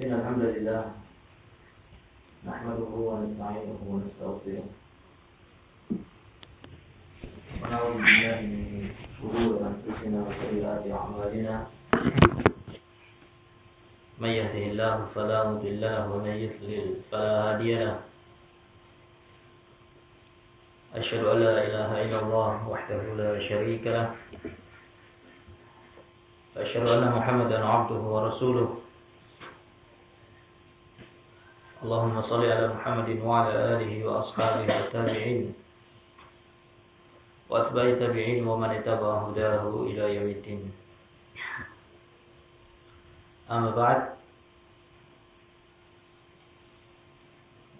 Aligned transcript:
إن 0.00 0.12
الحمد 0.16 0.42
لله 0.56 0.82
نحمده 2.48 2.92
ونستعينه 3.08 3.80
ونستغفره. 3.84 4.66
ونعوذ 7.60 7.94
بالله 8.00 8.38
من 8.40 8.88
شرور 9.20 9.52
أنفسنا 9.60 10.18
وسيئات 10.24 10.84
أعمالنا. 10.88 11.56
من 14.24 14.30
يهده 14.40 14.64
الله 14.72 14.96
فلا 15.14 15.38
مضل 15.52 15.80
له 15.80 16.08
ومن 16.08 16.34
يضلل 16.48 16.88
فلا 17.12 17.32
هادي 17.44 17.74
له. 17.84 18.00
أشهد 20.96 21.22
أن 21.28 21.38
لا 21.44 21.54
إله 21.68 21.90
إلا 22.08 22.18
الله 22.24 22.68
وحده 22.72 23.02
لا 23.20 23.30
شريك 23.52 23.84
له. 23.84 24.16
أشهد 26.56 26.86
أن 26.88 27.04
محمدا 27.12 27.58
عبده 27.64 28.00
ورسوله. 28.00 28.80
اللهم 31.80 32.22
صل 32.22 32.44
على 32.44 32.66
محمد 32.74 33.08
وعلى 33.24 33.54
آله 33.72 33.92
وأصحابه 34.04 34.68
والتابعين 34.68 35.54
وأتباع 37.50 37.84
التابعين 37.84 38.46
ومن 38.48 38.70
اتبع 38.70 39.12
هداه 39.28 39.64
إلى 39.88 40.04
يوم 40.14 40.28
الدين 40.28 40.62
أما 43.50 43.70
بعد 43.70 44.00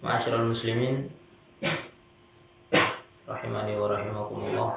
معاشر 0.03 0.35
المسلمين 0.35 1.09
rahimani 3.31 3.79
wa 3.79 3.87
rahimakumullah. 3.87 4.71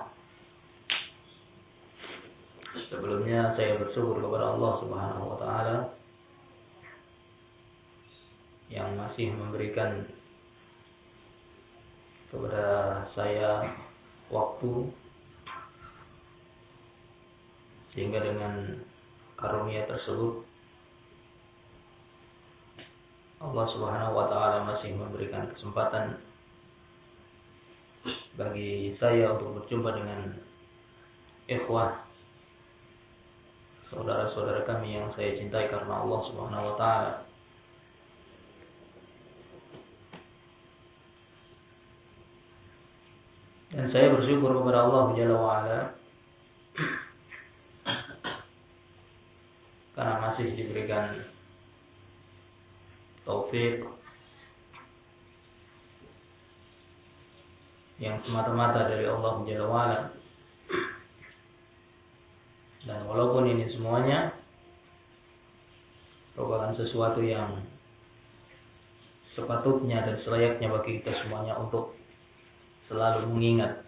Sebelumnya 2.86 3.50
saya 3.58 3.82
bersyukur 3.82 4.22
kepada 4.22 4.54
Allah 4.54 4.72
Subhanahu 4.78 5.24
wa 5.34 5.36
taala 5.42 5.76
yang 8.72 8.96
masih 8.96 9.32
memberikan 9.32 10.08
kepada 12.32 12.66
saya 13.14 13.70
waktu 14.32 14.90
sehingga 17.94 18.18
dengan 18.24 18.82
karunia 19.38 19.86
tersebut 19.86 20.42
Allah 23.38 23.66
Subhanahu 23.70 24.16
wa 24.16 24.26
taala 24.26 24.58
masih 24.66 24.96
memberikan 24.96 25.46
kesempatan 25.54 26.18
bagi 28.34 28.98
saya 28.98 29.36
untuk 29.36 29.62
berjumpa 29.62 29.94
dengan 29.94 30.20
ikhwah 31.46 32.02
saudara-saudara 33.94 34.66
kami 34.66 34.98
yang 34.98 35.06
saya 35.14 35.38
cintai 35.38 35.70
karena 35.70 36.02
Allah 36.02 36.20
Subhanahu 36.26 36.68
wa 36.72 36.76
taala. 36.80 37.12
Dan 43.74 43.90
saya 43.90 44.14
bersyukur 44.14 44.54
kepada 44.54 44.86
Allah 44.86 45.04
Jalla 45.18 45.34
wa 45.34 45.50
ala 45.58 45.80
karena 49.94 50.14
masih 50.26 50.58
diberikan 50.58 51.22
taufik 53.22 53.82
yang 58.02 58.18
semata-mata 58.26 58.90
dari 58.90 59.06
Allah 59.06 59.42
Jalla 59.46 59.66
wa'ala. 59.70 60.00
Dan 62.84 63.00
walaupun 63.10 63.48
ini 63.48 63.70
semuanya 63.74 64.34
merupakan 66.34 66.74
sesuatu 66.78 67.22
yang 67.22 67.58
sepatutnya 69.34 70.04
dan 70.04 70.16
selayaknya 70.22 70.68
bagi 70.70 71.00
kita 71.00 71.10
semuanya 71.24 71.58
untuk 71.58 71.96
selalu 72.88 73.32
mengingat 73.32 73.84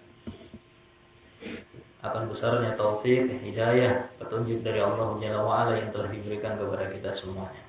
akan 2.07 2.31
besarnya 2.31 2.79
taufik, 2.79 3.27
hidayah, 3.43 4.07
petunjuk 4.23 4.63
dari 4.63 4.79
Allah 4.79 5.19
Jalla 5.19 5.43
wa'ala 5.43 5.75
yang 5.75 5.91
telah 5.91 6.09
diberikan 6.13 6.55
kepada 6.55 6.87
kita 6.95 7.11
semuanya. 7.19 7.65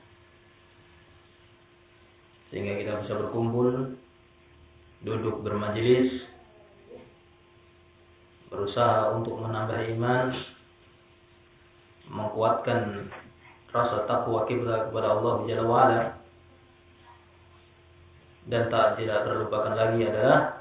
Sehingga 2.54 2.78
kita 2.78 2.92
bisa 3.04 3.14
berkumpul, 3.18 3.98
duduk 5.02 5.42
bermajelis, 5.42 6.22
berusaha 8.54 9.18
untuk 9.18 9.42
menambah 9.42 9.80
iman, 9.98 10.26
menguatkan 12.08 13.12
rasa 13.74 14.08
takwa 14.08 14.48
kita 14.48 14.90
kepada 14.90 15.08
Allah 15.18 15.34
Jalla 15.50 15.84
dan 18.48 18.72
tak 18.72 18.96
tidak 18.96 19.28
terlupakan 19.28 19.76
lagi 19.76 20.08
adalah 20.08 20.57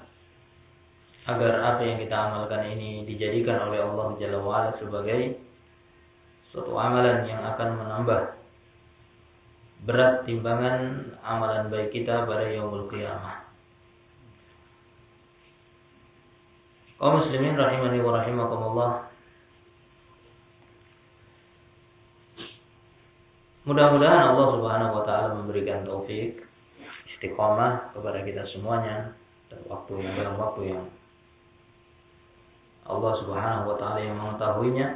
agar 1.27 1.53
apa 1.75 1.83
yang 1.83 1.99
kita 1.99 2.15
amalkan 2.15 2.71
ini 2.71 3.03
dijadikan 3.03 3.67
oleh 3.67 3.83
Allah 3.83 4.15
Jalla 4.23 4.39
wa'ala 4.39 4.71
sebagai 4.79 5.43
suatu 6.55 6.71
amalan 6.79 7.27
yang 7.27 7.43
akan 7.43 7.83
menambah 7.83 8.39
berat 9.83 10.23
timbangan 10.23 11.11
amalan 11.27 11.67
baik 11.67 11.91
kita 11.91 12.25
pada 12.25 12.47
yaumul 12.47 12.87
qiyamah. 12.87 13.43
Kaum 16.97 17.21
muslimin 17.21 17.59
rahimani 17.59 18.01
wa 18.01 18.13
rahimakumullah. 18.23 18.93
Mudah-mudahan 23.67 24.31
Allah 24.33 24.47
Subhanahu 24.55 24.93
wa 24.95 25.03
taala 25.03 25.29
memberikan 25.43 25.83
taufik 25.83 26.47
istiqomah 27.13 27.93
kepada 27.93 28.23
kita 28.23 28.47
semuanya 28.55 29.11
dan 29.51 29.61
waktu 29.67 30.07
yang 30.07 30.15
dalam 30.15 30.39
waktu 30.39 30.71
yang 30.71 30.87
Allah 32.87 33.13
Subhanahu 33.23 33.75
wa 33.75 33.77
taala 33.79 33.99
yang 33.99 34.17
mengetahuinya. 34.19 34.89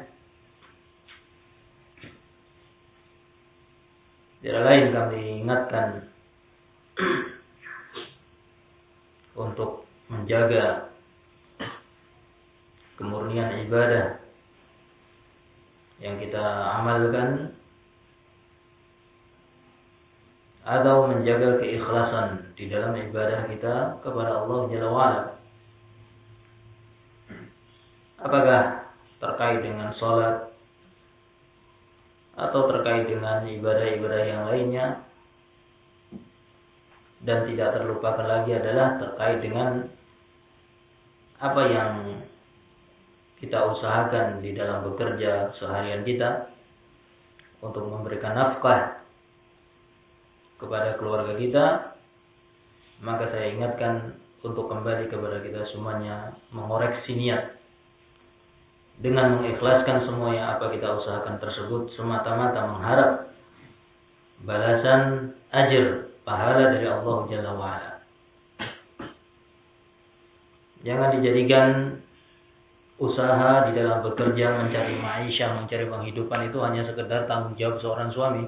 Tidak 4.40 4.62
lain 4.64 4.84
kami 4.94 5.20
ingatkan 5.44 6.08
untuk 9.36 9.84
menjaga 10.08 10.88
kemurnian 12.96 13.68
ibadah 13.68 14.16
yang 16.00 16.16
kita 16.16 16.40
amalkan 16.80 17.52
atau 20.64 21.08
menjaga 21.08 21.60
keikhlasan 21.60 22.52
di 22.56 22.68
dalam 22.68 22.96
ibadah 22.96 23.48
kita 23.48 24.00
kepada 24.00 24.44
Allah 24.44 24.58
Jalla. 24.72 25.39
Apakah 28.20 28.92
terkait 29.16 29.64
dengan 29.64 29.96
sholat? 29.96 30.52
Atau 32.36 32.68
terkait 32.68 33.08
dengan 33.08 33.44
ibadah-ibadah 33.48 34.22
yang 34.28 34.42
lainnya? 34.48 34.86
Dan 37.20 37.48
tidak 37.48 37.76
terlupakan 37.76 38.24
lagi 38.24 38.56
adalah 38.56 38.96
terkait 38.96 39.44
dengan 39.44 39.88
apa 41.40 41.62
yang 41.68 41.92
kita 43.40 43.56
usahakan 43.56 44.44
di 44.44 44.52
dalam 44.52 44.84
bekerja 44.88 45.56
seharian 45.56 46.04
kita 46.04 46.52
untuk 47.64 47.88
memberikan 47.88 48.36
nafkah 48.36 49.00
kepada 50.60 50.96
keluarga 51.00 51.36
kita, 51.40 51.66
maka 53.00 53.32
saya 53.32 53.52
ingatkan 53.56 54.20
untuk 54.44 54.68
kembali 54.68 55.08
kepada 55.08 55.40
kita 55.40 55.64
semuanya 55.72 56.36
mengoreksi 56.52 57.16
niat 57.16 57.59
dengan 59.00 59.40
mengikhlaskan 59.40 60.04
semua 60.04 60.36
yang 60.36 60.46
apa 60.56 60.68
kita 60.76 60.86
usahakan 61.00 61.40
tersebut 61.40 61.88
semata-mata 61.96 62.60
mengharap 62.68 63.10
balasan 64.44 65.32
ajar 65.52 66.12
pahala 66.24 66.76
dari 66.76 66.86
Allah 66.86 67.16
Jalla 67.32 67.52
wa'ala. 67.56 67.92
Jangan 70.80 71.08
dijadikan 71.16 71.68
usaha 73.00 73.68
di 73.68 73.72
dalam 73.76 74.04
bekerja 74.04 74.60
mencari 74.60 74.96
maisha, 75.00 75.56
mencari 75.56 75.88
penghidupan 75.88 76.52
itu 76.52 76.60
hanya 76.60 76.84
sekedar 76.88 77.24
tanggung 77.24 77.56
jawab 77.56 77.80
seorang 77.80 78.12
suami. 78.12 78.44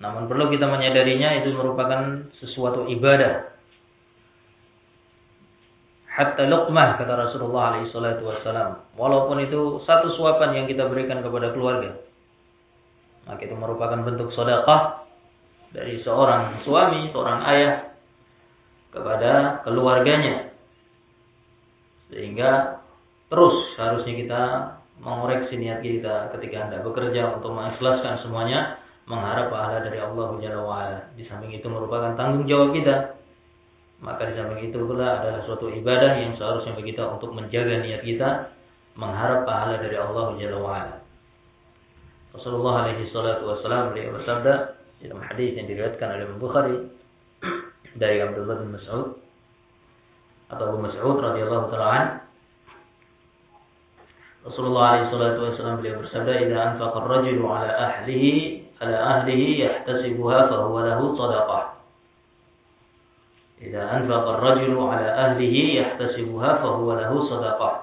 Namun 0.00 0.24
perlu 0.28 0.48
kita 0.48 0.64
menyadarinya 0.64 1.44
itu 1.44 1.52
merupakan 1.52 2.32
sesuatu 2.40 2.88
ibadah. 2.88 3.57
Hatta 6.18 6.50
luqmah 6.50 6.98
kata 6.98 7.14
Rasulullah 7.14 7.78
alaihi 7.78 7.94
wassalam. 7.94 8.82
Walaupun 8.98 9.38
itu 9.38 9.78
satu 9.86 10.18
suapan 10.18 10.58
yang 10.58 10.66
kita 10.66 10.90
berikan 10.90 11.22
kepada 11.22 11.54
keluarga. 11.54 11.94
Maka 13.30 13.46
itu 13.46 13.54
merupakan 13.54 14.02
bentuk 14.02 14.34
sedekah 14.34 15.06
dari 15.70 16.02
seorang 16.02 16.66
suami, 16.66 17.14
seorang 17.14 17.38
ayah 17.54 17.74
kepada 18.90 19.62
keluarganya. 19.62 20.50
Sehingga 22.10 22.82
terus 23.30 23.78
harusnya 23.78 24.14
kita 24.18 24.42
mengoreksi 24.98 25.54
niat 25.54 25.86
kita 25.86 26.34
ketika 26.34 26.66
Anda 26.66 26.82
bekerja 26.82 27.38
untuk 27.38 27.54
mengikhlaskan 27.54 28.26
semuanya 28.26 28.82
mengharap 29.06 29.54
pahala 29.54 29.86
dari 29.86 30.02
Allah 30.02 30.34
Jalla 30.42 30.60
wa'ala. 30.66 30.98
Di 31.14 31.22
samping 31.30 31.54
itu 31.54 31.70
merupakan 31.70 32.18
tanggung 32.18 32.48
jawab 32.50 32.74
kita. 32.74 33.17
Maka 33.98 34.30
di 34.30 34.38
samping 34.38 34.70
itu 34.70 34.78
pula 34.78 35.18
adalah 35.18 35.42
suatu 35.42 35.66
ibadah 35.74 36.22
yang 36.22 36.38
seharusnya 36.38 36.78
bagi 36.78 36.94
kita 36.94 37.02
untuk 37.18 37.34
menjaga 37.34 37.82
niat 37.82 38.02
kita 38.06 38.54
mengharap 38.94 39.42
pahala 39.42 39.78
dari 39.82 39.98
Allah 39.98 40.38
Jalla 40.38 40.58
wa'ala. 40.58 40.96
Rasulullah 42.34 42.74
alaihi 42.86 43.10
salatu 43.10 43.50
wassalam 43.50 43.90
beliau 43.90 44.14
bersabda 44.14 44.54
dalam 45.02 45.20
hadis 45.22 45.58
yang 45.58 45.66
diriwayatkan 45.66 46.08
oleh 46.14 46.24
Imam 46.26 46.38
Bukhari 46.38 46.76
dari 47.98 48.22
Abdullah 48.22 48.56
bin 48.62 48.70
Mas'ud 48.74 49.18
atau 50.50 50.64
Abu 50.70 50.78
Mas'ud 50.82 51.16
radhiyallahu 51.18 51.66
taala 51.74 52.22
Rasulullah 54.48 54.96
alaihi 54.96 55.10
salatu 55.12 55.38
wasallam 55.44 55.76
beliau 55.82 56.00
bersabda, 56.00 56.32
"Idza 56.40 56.58
anfaqa 56.72 56.96
ar-rajulu 57.04 57.44
'ala 57.52 57.68
ahlihi 57.68 58.32
'ala 58.80 58.96
ahlihi 58.96 59.66
yahtasibuha 59.66 60.38
fa 60.48 60.56
huwa 60.64 60.88
lahu 60.88 61.12
shadaqah." 61.18 61.77
Anfaqa 63.58 64.38
ar-rajulu 64.38 64.86
'ala 64.86 65.08
ahlihi 65.30 65.82
yahtasibuha 65.82 66.62
fa 66.62 66.68
huwa 66.78 67.02
lahu 67.02 67.26
shadaqah. 67.26 67.74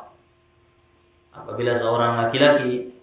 Apabila 1.35 1.77
seorang 1.83 2.11
laki-laki 2.25 2.95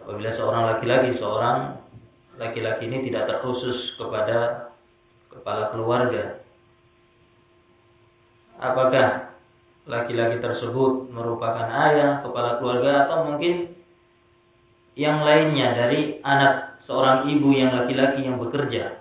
apabila 0.00 0.30
seorang 0.38 0.62
laki-laki 0.70 1.18
seorang 1.18 1.58
laki-laki 2.38 2.86
ini 2.86 3.10
tidak 3.10 3.26
terkhusus 3.26 3.98
kepada 3.98 4.70
kepala 5.34 5.74
keluarga 5.74 6.46
apakah 8.56 9.34
laki-laki 9.86 10.42
tersebut 10.42 11.10
merupakan 11.14 11.68
ayah, 11.90 12.24
kepala 12.26 12.58
keluarga 12.58 13.06
atau 13.06 13.18
mungkin 13.32 13.74
yang 14.96 15.22
lainnya 15.22 15.76
dari 15.76 16.18
anak 16.24 16.80
seorang 16.88 17.30
ibu 17.30 17.52
yang 17.52 17.76
laki-laki 17.76 18.24
yang 18.24 18.40
bekerja. 18.40 18.95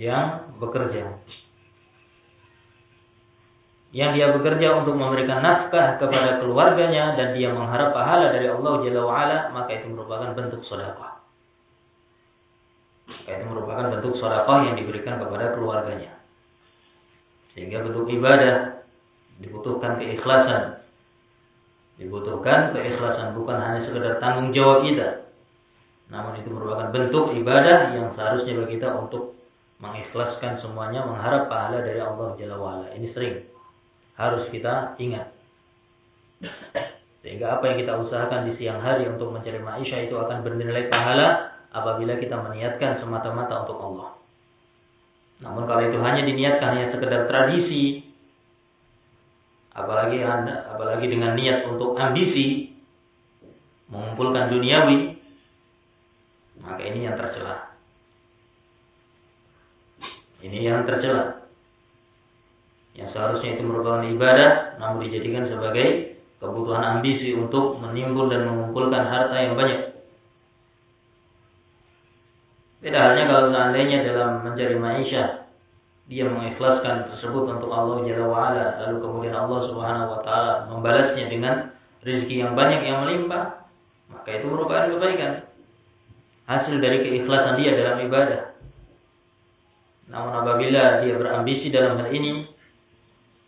Yang 0.00 0.56
bekerja. 0.56 1.20
Yang 3.92 4.10
dia 4.16 4.26
bekerja 4.32 4.68
untuk 4.80 4.96
memberikan 4.96 5.44
nafkah 5.44 6.00
kepada 6.00 6.40
keluarganya 6.40 7.20
dan 7.20 7.36
dia 7.36 7.52
mengharap 7.52 7.92
pahala 7.92 8.32
dari 8.32 8.48
Allah 8.48 8.80
Jalla 8.80 9.02
wa'ala, 9.04 9.38
maka 9.52 9.76
itu 9.76 9.92
merupakan 9.92 10.32
bentuk 10.32 10.64
sedekah. 10.64 11.20
Maka 13.10 13.28
itu 13.28 13.44
merupakan 13.50 13.84
bentuk 13.92 14.14
sedekah 14.16 14.58
yang 14.72 14.76
diberikan 14.80 15.20
kepada 15.20 15.52
keluarganya. 15.52 16.16
Sehingga 17.52 17.82
bentuk 17.84 18.08
ibadah 18.08 18.86
dibutuhkan 19.42 20.00
keikhlasan. 20.00 20.80
Dibutuhkan 22.00 22.72
keikhlasan 22.72 23.36
bukan 23.36 23.58
hanya 23.58 23.84
sekedar 23.84 24.16
tanggung 24.22 24.54
jawab 24.56 24.86
kita. 24.86 25.28
Namun 26.08 26.40
itu 26.40 26.48
merupakan 26.48 26.88
bentuk 26.88 27.36
ibadah 27.36 27.92
yang 27.92 28.14
seharusnya 28.14 28.64
bagi 28.64 28.78
kita 28.78 28.96
untuk 28.96 29.39
mengikhlaskan 29.80 30.60
semuanya 30.60 31.08
mengharap 31.08 31.48
pahala 31.48 31.80
dari 31.80 31.98
Allah 31.98 32.36
Jalla 32.36 32.56
wa'ala. 32.60 32.86
Ini 32.94 33.08
sering 33.16 33.48
harus 34.20 34.44
kita 34.52 34.94
ingat. 35.00 35.32
Sehingga 37.24 37.60
apa 37.60 37.64
yang 37.72 37.76
kita 37.84 37.92
usahakan 38.00 38.48
di 38.48 38.52
siang 38.60 38.80
hari 38.80 39.08
untuk 39.08 39.32
mencari 39.32 39.60
maisha 39.60 40.00
itu 40.04 40.16
akan 40.16 40.44
bernilai 40.44 40.88
pahala 40.92 41.56
apabila 41.72 42.16
kita 42.20 42.36
meniatkan 42.36 43.00
semata-mata 43.00 43.64
untuk 43.64 43.78
Allah. 43.80 44.08
Namun 45.40 45.64
kalau 45.64 45.82
itu 45.88 45.96
hanya 46.00 46.22
diniatkan 46.28 46.68
hanya 46.76 46.88
sekedar 46.92 47.24
tradisi, 47.28 48.04
apalagi 49.72 50.20
anda, 50.20 50.68
apalagi 50.76 51.08
dengan 51.08 51.32
niat 51.32 51.64
untuk 51.68 51.96
ambisi, 51.96 52.76
mengumpulkan 53.88 54.52
duniawi, 54.52 55.16
maka 56.60 56.80
ini 56.84 57.08
yang 57.08 57.16
tercela. 57.16 57.72
Ini 60.40 60.58
yang 60.64 60.88
tercela. 60.88 61.44
Yang 62.96 63.08
seharusnya 63.14 63.60
itu 63.60 63.62
merupakan 63.64 64.04
ibadah, 64.08 64.80
namun 64.80 65.04
dijadikan 65.06 65.46
sebagai 65.46 66.18
kebutuhan 66.40 66.98
ambisi 66.98 67.36
untuk 67.36 67.76
menimbul 67.78 68.32
dan 68.32 68.48
mengumpulkan 68.48 69.04
harta 69.04 69.36
yang 69.36 69.54
banyak. 69.54 69.92
Beda 72.80 72.96
halnya 72.96 73.24
kalau 73.28 73.52
seandainya 73.52 73.98
dalam 74.08 74.40
mencari 74.40 74.76
maisha 74.80 75.40
dia 76.10 76.26
mengikhlaskan 76.26 77.06
tersebut 77.12 77.46
untuk 77.46 77.70
Allah 77.70 78.02
Jalla 78.02 78.26
wa'ala 78.26 78.66
lalu 78.82 78.96
kemudian 78.98 79.36
Allah 79.38 79.60
Subhanahu 79.70 80.10
wa 80.10 80.20
taala 80.26 80.66
membalasnya 80.66 81.30
dengan 81.30 81.70
rezeki 82.02 82.34
yang 82.42 82.58
banyak 82.58 82.82
yang 82.82 83.06
melimpah 83.06 83.62
maka 84.10 84.28
itu 84.34 84.50
merupakan 84.50 84.90
kebaikan 84.90 85.46
hasil 86.50 86.82
dari 86.82 87.06
keikhlasan 87.06 87.62
dia 87.62 87.78
dalam 87.78 88.02
ibadah 88.10 88.49
namun 90.10 90.32
apabila 90.42 91.06
dia 91.06 91.14
berambisi 91.14 91.70
dalam 91.70 92.02
hal 92.02 92.10
ini 92.10 92.50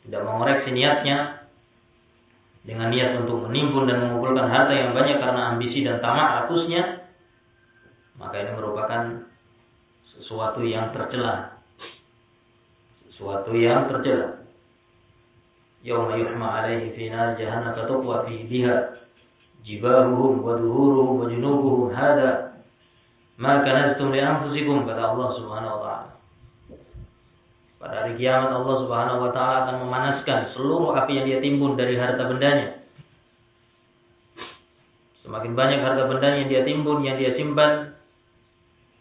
tidak 0.07 0.23
mengoreksi 0.23 0.71
niatnya 0.71 1.43
dengan 2.63 2.95
niat 2.95 3.19
untuk 3.27 3.51
menimbun 3.51 3.91
dan 3.91 3.99
mengumpulkan 4.07 4.47
harta 4.47 4.71
yang 4.71 4.95
banyak 4.95 5.19
karena 5.19 5.43
ambisi 5.55 5.83
dan 5.83 5.99
tamak 5.99 6.47
rakusnya 6.47 7.03
maka 8.15 8.39
ini 8.39 8.55
merupakan 8.55 9.03
sesuatu 10.15 10.63
yang 10.63 10.95
tercela. 10.95 11.59
Sesuatu 13.11 13.51
yang 13.59 13.91
tercela. 13.91 14.47
Yawma 15.83 16.15
yuhma 16.15 16.63
alaihi 16.63 16.95
fi 16.95 17.11
nar 17.11 17.35
jahannam 17.35 17.75
fi 17.75 18.35
biha 18.47 18.77
jibahuhum 19.67 20.47
wa 20.47 20.55
duhuruhum 20.55 21.19
wa 21.19 21.27
junubuhum. 21.27 21.91
Hada 21.91 22.63
ma 23.35 23.67
kanastum 23.67 24.15
li 24.15 24.23
anfusikum 24.23 24.87
kata 24.87 25.03
Allah 25.03 25.29
Subhanahu 25.35 25.75
wa 25.75 25.83
taala 25.83 26.22
pada 27.83 28.07
hari 28.07 28.15
kiamat 28.15 28.55
Allah 28.55 28.77
Subhanahu 28.87 29.19
wa 29.27 29.31
taala 29.35 29.57
akan 29.67 29.77
memanaskan 29.83 30.55
seluruh 30.55 30.95
api 30.95 31.19
yang 31.19 31.27
dia 31.27 31.39
timbun 31.43 31.75
dari 31.75 31.99
harta 31.99 32.31
bendanya 32.31 32.83
Semakin 35.23 35.55
banyak 35.55 35.81
harta 35.87 36.11
bendanya 36.11 36.39
yang 36.45 36.51
dia 36.51 36.63
timbun, 36.67 36.99
yang 37.07 37.17
dia 37.17 37.39
simpan, 37.39 37.95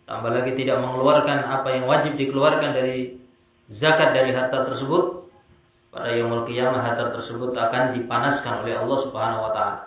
tambah 0.06 0.30
lagi 0.30 0.54
tidak 0.54 0.78
mengeluarkan 0.78 1.50
apa 1.50 1.68
yang 1.74 1.89
wajib 1.89 2.13
dikeluarkan 2.13 2.78
dari 2.78 3.18
zakat 3.81 4.13
dari 4.13 4.30
harta 4.30 4.69
tersebut, 4.69 5.25
pada 5.89 6.13
yaumul 6.13 6.45
qiyamah 6.45 6.86
harta 6.86 7.18
tersebut 7.18 7.57
akan 7.57 7.98
dipanaskan 7.98 8.54
oleh 8.63 8.74
Allah 8.78 8.98
Subhanahu 9.10 9.42
wa 9.50 9.51
taala. 9.51 9.80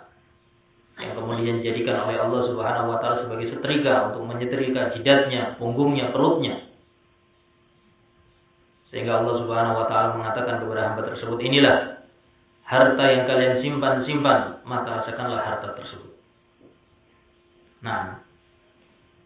Yang 0.99 1.13
kemudian 1.23 1.55
dijadikan 1.63 2.03
oleh 2.03 2.19
Allah 2.19 2.41
Subhanahu 2.51 2.87
wa 2.91 2.97
taala 2.99 3.23
sebagai 3.23 3.55
setrika 3.55 4.11
untuk 4.11 4.27
menyetrika 4.27 4.91
jidatnya, 4.91 5.55
punggungnya, 5.55 6.11
perutnya. 6.11 6.64
Sehingga 8.95 9.19
Allah 9.19 9.43
Subhanahu 9.43 9.75
wa 9.83 9.85
taala 9.91 10.15
mengatakan 10.15 10.63
kepada 10.63 10.81
hamba 10.87 11.03
tersebut, 11.11 11.35
"Inilah 11.43 11.99
harta 12.63 13.03
yang 13.11 13.27
kalian 13.27 13.59
simpan-simpan, 13.59 14.63
maka 14.63 15.03
rasakanlah 15.03 15.43
harta 15.43 15.75
tersebut." 15.75 16.15
Nah, 17.83 18.23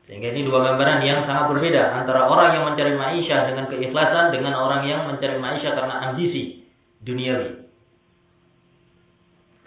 sehingga 0.09 0.33
ini 0.33 0.49
dua 0.49 0.65
gambaran 0.65 1.05
yang 1.05 1.21
sangat 1.29 1.53
berbeda 1.53 2.01
antara 2.01 2.25
orang 2.25 2.57
yang 2.57 2.65
mencari 2.65 2.97
maisha 2.97 3.45
dengan 3.45 3.69
keikhlasan 3.69 4.33
dengan 4.33 4.57
orang 4.57 4.89
yang 4.89 5.05
mencari 5.05 5.37
maisha 5.37 5.77
karena 5.77 6.09
ambisi 6.09 6.65
duniawi. 7.05 7.61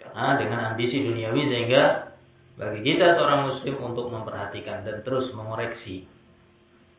Karena 0.03 0.35
dengan 0.35 0.59
ambisi 0.75 0.99
duniawi 0.99 1.47
sehingga 1.47 2.11
bagi 2.59 2.83
kita 2.83 3.15
seorang 3.15 3.55
muslim 3.55 3.79
untuk 3.87 4.11
memperhatikan 4.11 4.83
dan 4.83 4.99
terus 5.07 5.31
mengoreksi 5.31 6.11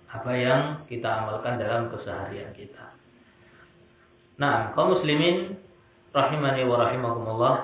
apa 0.09 0.33
yang 0.33 0.61
kita 0.89 1.05
amalkan 1.05 1.61
dalam 1.61 1.93
keseharian 1.93 2.49
kita. 2.57 2.94
Nah, 4.35 4.75
kaum 4.75 4.99
muslimin 4.99 5.55
rahimani 6.11 6.67
wa 6.67 6.77
rahimakumullah 6.83 7.55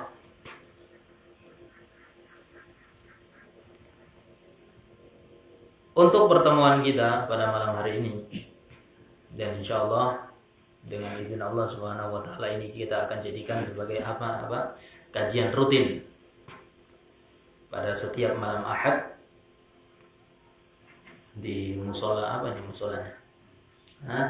untuk 5.99 6.31
pertemuan 6.31 6.87
kita 6.87 7.27
pada 7.27 7.51
malam 7.51 7.75
hari 7.75 7.99
ini 7.99 8.13
dan 9.35 9.59
insya 9.59 9.83
Allah 9.83 10.31
dengan 10.87 11.19
izin 11.19 11.43
Allah 11.43 11.75
Subhanahu 11.75 12.15
Wa 12.15 12.23
Taala 12.27 12.47
ini 12.55 12.71
kita 12.71 13.11
akan 13.11 13.19
jadikan 13.27 13.67
sebagai 13.67 13.99
apa 14.07 14.47
apa 14.47 14.59
kajian 15.11 15.51
rutin 15.55 16.07
pada 17.71 17.99
setiap 18.03 18.39
malam 18.39 18.63
Ahad 18.63 19.15
di 21.39 21.75
musola 21.79 22.39
apa 22.39 22.55
nih 22.55 22.65
musolanya? 22.67 23.13
Hah? 24.07 24.29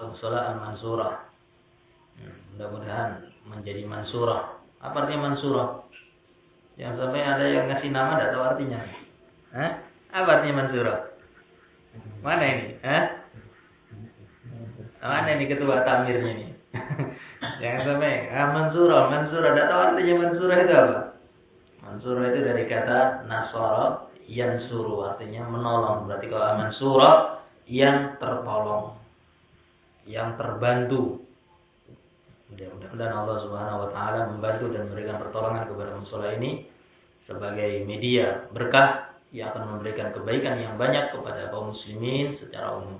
Musola 0.00 0.38
al 0.50 0.56
Mansurah. 0.62 1.14
Hmm, 1.16 1.29
mudah-mudahan 2.54 3.30
menjadi 3.48 3.82
Mansurah. 3.88 4.60
Apa 4.80 5.04
artinya 5.04 5.32
Mansurah? 5.32 5.84
Yang 6.80 6.96
sampai 6.96 7.20
ada 7.20 7.44
yang 7.44 7.64
ngasih 7.68 7.90
nama 7.92 8.16
tidak 8.16 8.32
tahu 8.32 8.44
artinya. 8.48 8.80
Hah? 9.52 9.72
Apa 10.16 10.28
artinya 10.40 10.64
Mansura? 10.64 10.94
Mana 12.24 12.44
ini? 12.48 12.66
Hah? 12.80 13.04
Mana 15.00 15.28
ini 15.36 15.44
ketua 15.44 15.84
tamirnya 15.84 16.30
ini? 16.32 16.46
Jangan 17.60 17.80
sampai 17.84 18.32
ah, 18.32 18.48
Mansura, 18.56 18.98
Mansura. 19.12 19.48
Tidak 19.52 19.68
tahu 19.68 19.80
artinya 19.92 20.14
Mansura 20.24 20.54
itu 20.56 20.72
apa? 20.72 20.98
Mansuro 21.84 22.20
itu 22.24 22.40
dari 22.48 22.64
kata 22.64 23.28
nasara 23.28 24.08
yang 24.30 24.62
suruh 24.72 25.10
artinya 25.12 25.50
menolong. 25.50 26.06
Berarti 26.06 26.26
kalau 26.30 26.54
mansuro 26.54 27.12
yang 27.66 28.14
tertolong, 28.22 28.94
yang 30.06 30.38
terbantu. 30.38 31.28
Mudah-mudahan 32.50 33.14
Allah 33.14 33.36
Subhanahu 33.46 33.78
wa 33.86 33.88
taala 33.94 34.20
membantu 34.34 34.74
dan 34.74 34.90
memberikan 34.90 35.22
pertolongan 35.22 35.70
kepada 35.70 35.92
musola 35.94 36.34
ini 36.34 36.66
sebagai 37.30 37.86
media 37.86 38.50
berkah 38.50 39.14
yang 39.30 39.54
akan 39.54 39.78
memberikan 39.78 40.10
kebaikan 40.10 40.58
yang 40.58 40.74
banyak 40.74 41.14
kepada 41.14 41.46
kaum 41.54 41.70
muslimin 41.70 42.34
secara 42.42 42.82
umum. 42.82 42.98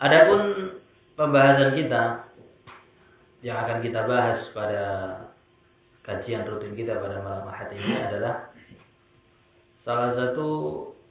Adapun 0.00 0.40
pembahasan 1.20 1.76
kita 1.76 2.24
yang 3.44 3.56
akan 3.60 3.84
kita 3.84 4.00
bahas 4.08 4.40
pada 4.56 4.84
kajian 6.00 6.48
rutin 6.48 6.72
kita 6.72 6.96
pada 6.96 7.20
malam 7.20 7.44
ahad 7.52 7.68
ini 7.76 7.92
adalah 8.00 8.48
salah 9.84 10.16
satu 10.16 10.48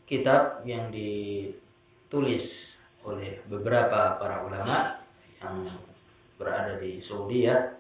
kitab 0.10 0.66
yang 0.66 0.89
ditulis 0.89 2.50
oleh 3.06 3.46
beberapa 3.46 4.18
para 4.18 4.42
ulama 4.50 5.06
yang 5.46 5.70
berada 6.39 6.79
di 6.79 7.03
Saudi 7.03 7.46
ya 7.46 7.75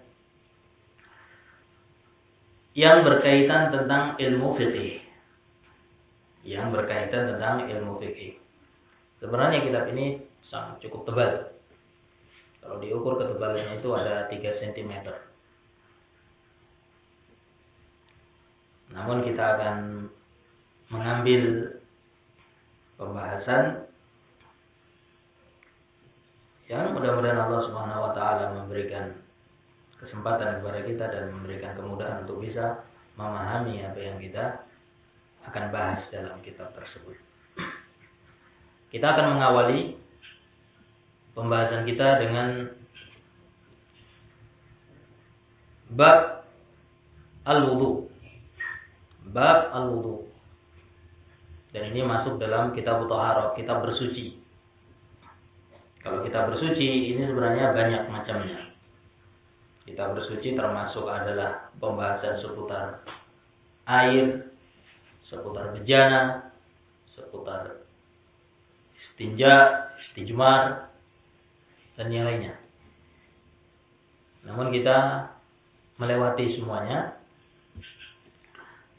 yang 2.75 3.07
berkaitan 3.07 3.71
tentang 3.71 4.19
ilmu 4.19 4.59
fikih 4.59 4.99
yang 6.43 6.69
berkaitan 6.75 7.33
tentang 7.35 7.71
ilmu 7.71 7.97
fikih 8.03 8.35
sebenarnya 9.23 9.63
kitab 9.63 9.87
ini 9.95 10.19
sangat 10.49 10.81
cukup 10.81 11.05
tebal. 11.05 11.31
Kalau 12.59 12.77
diukur 12.83 13.15
ketebalannya 13.15 13.79
itu 13.79 13.89
ada 13.95 14.27
3 14.27 14.35
cm 14.35 14.93
namun 18.89 19.21
kita 19.21 19.43
akan 19.57 19.77
mengambil 20.89 21.77
pembahasan 22.97 23.88
yang 26.69 26.93
mudah-mudahan 26.93 27.49
Allah 27.49 27.65
Subhanahu 27.65 28.01
wa 28.05 28.11
taala 28.13 28.53
memberikan 28.53 29.17
kesempatan 29.97 30.61
kepada 30.61 30.79
kita 30.85 31.05
dan 31.09 31.33
memberikan 31.33 31.73
kemudahan 31.73 32.23
untuk 32.23 32.45
bisa 32.45 32.85
memahami 33.17 33.81
apa 33.83 33.99
yang 33.99 34.21
kita 34.21 34.63
akan 35.49 35.73
bahas 35.73 36.05
dalam 36.13 36.37
kitab 36.45 36.69
tersebut. 36.77 37.17
Kita 38.93 39.05
akan 39.17 39.37
mengawali 39.37 39.97
pembahasan 41.33 41.89
kita 41.89 42.07
dengan 42.21 42.47
bab 45.93 46.45
al-wudu. 47.49 48.07
Bab 49.29 49.73
al-wudu. 49.73 50.29
Dan 51.69 51.93
ini 51.93 52.01
masuk 52.01 52.41
dalam 52.41 52.73
kitab 52.73 53.05
Taharah, 53.05 53.53
kitab 53.53 53.85
bersuci. 53.85 54.38
Kalau 56.09 56.25
kita 56.25 56.49
bersuci, 56.49 57.13
ini 57.13 57.21
sebenarnya 57.21 57.69
banyak 57.69 58.03
macamnya. 58.09 58.73
Kita 59.85 60.09
bersuci 60.09 60.57
termasuk 60.57 61.05
adalah 61.05 61.69
pembahasan 61.77 62.41
seputar 62.41 63.05
air, 63.85 64.49
seputar 65.29 65.69
bejana, 65.77 66.49
seputar 67.13 67.85
istinja, 68.97 69.85
istijmar, 70.01 70.89
dan 71.93 72.09
yang 72.09 72.25
lainnya. 72.25 72.57
Namun 74.49 74.73
kita 74.73 75.29
melewati 76.01 76.57
semuanya 76.57 77.21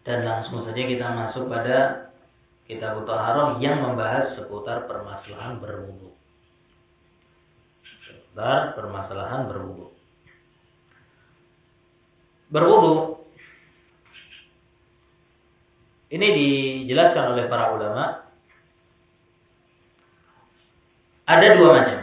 dan 0.07 0.23
langsung 0.23 0.62
saja 0.62 0.79
kita 0.79 1.07
masuk 1.11 1.50
pada 1.50 2.07
Kitab 2.71 3.02
Taharah 3.02 3.59
yang 3.59 3.83
membahas 3.83 4.38
seputar 4.38 4.87
permasalahan 4.87 5.59
berwudu. 5.59 6.10
Seputar 8.31 8.79
permasalahan 8.79 9.51
berwudu. 9.51 9.91
Berwudu 12.47 13.27
ini 16.15 16.27
dijelaskan 16.39 17.35
oleh 17.35 17.51
para 17.51 17.75
ulama 17.75 18.23
ada 21.27 21.47
dua 21.59 21.71
macam 21.75 22.01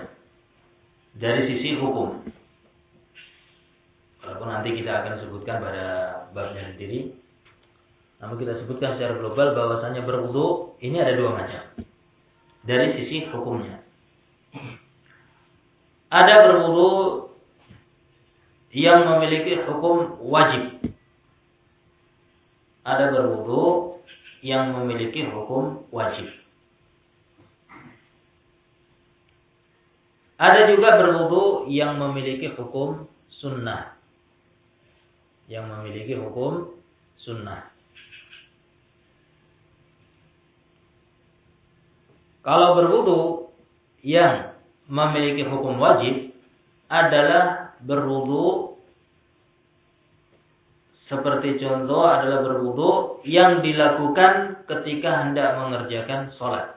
dari 1.16 1.48
sisi 1.48 1.80
hukum. 1.80 2.28
Walaupun 4.20 4.48
nanti 4.52 4.76
kita 4.76 4.92
akan 5.00 5.24
sebutkan 5.24 5.64
pada 5.64 5.86
babnya 6.36 6.76
sendiri, 6.76 7.16
namun 8.20 8.36
kita 8.36 8.60
sebutkan 8.68 9.00
secara 9.00 9.16
global 9.16 9.56
bahwasanya 9.56 10.04
berwudu 10.04 10.76
ini 10.84 11.00
ada 11.00 11.16
dua 11.16 11.32
macam. 11.40 11.88
Dari 12.68 13.00
sisi 13.00 13.32
hukumnya. 13.32 13.87
Ada 16.08 16.36
berwudu 16.48 16.90
yang 18.72 19.04
memiliki 19.08 19.60
hukum 19.68 20.24
wajib. 20.24 20.80
Ada 22.88 23.12
berwudu 23.12 24.00
yang 24.40 24.72
memiliki 24.72 25.28
hukum 25.28 25.84
wajib. 25.92 26.32
Ada 30.38 30.70
juga 30.72 30.96
berwudu 31.02 31.68
yang 31.68 32.00
memiliki 32.00 32.54
hukum 32.56 33.10
sunnah. 33.42 33.98
Yang 35.52 35.66
memiliki 35.76 36.14
hukum 36.16 36.72
sunnah. 37.20 37.68
Kalau 42.48 42.80
berwudu 42.80 43.52
yang 44.08 44.57
memiliki 44.88 45.44
hukum 45.48 45.80
wajib 45.80 46.32
adalah 46.88 47.76
berwudu 47.84 48.76
seperti 51.08 51.64
contoh 51.64 52.04
adalah 52.04 52.44
berwudu 52.44 53.24
yang 53.24 53.64
dilakukan 53.64 54.64
ketika 54.68 55.24
hendak 55.24 55.56
mengerjakan 55.56 56.36
sholat. 56.36 56.76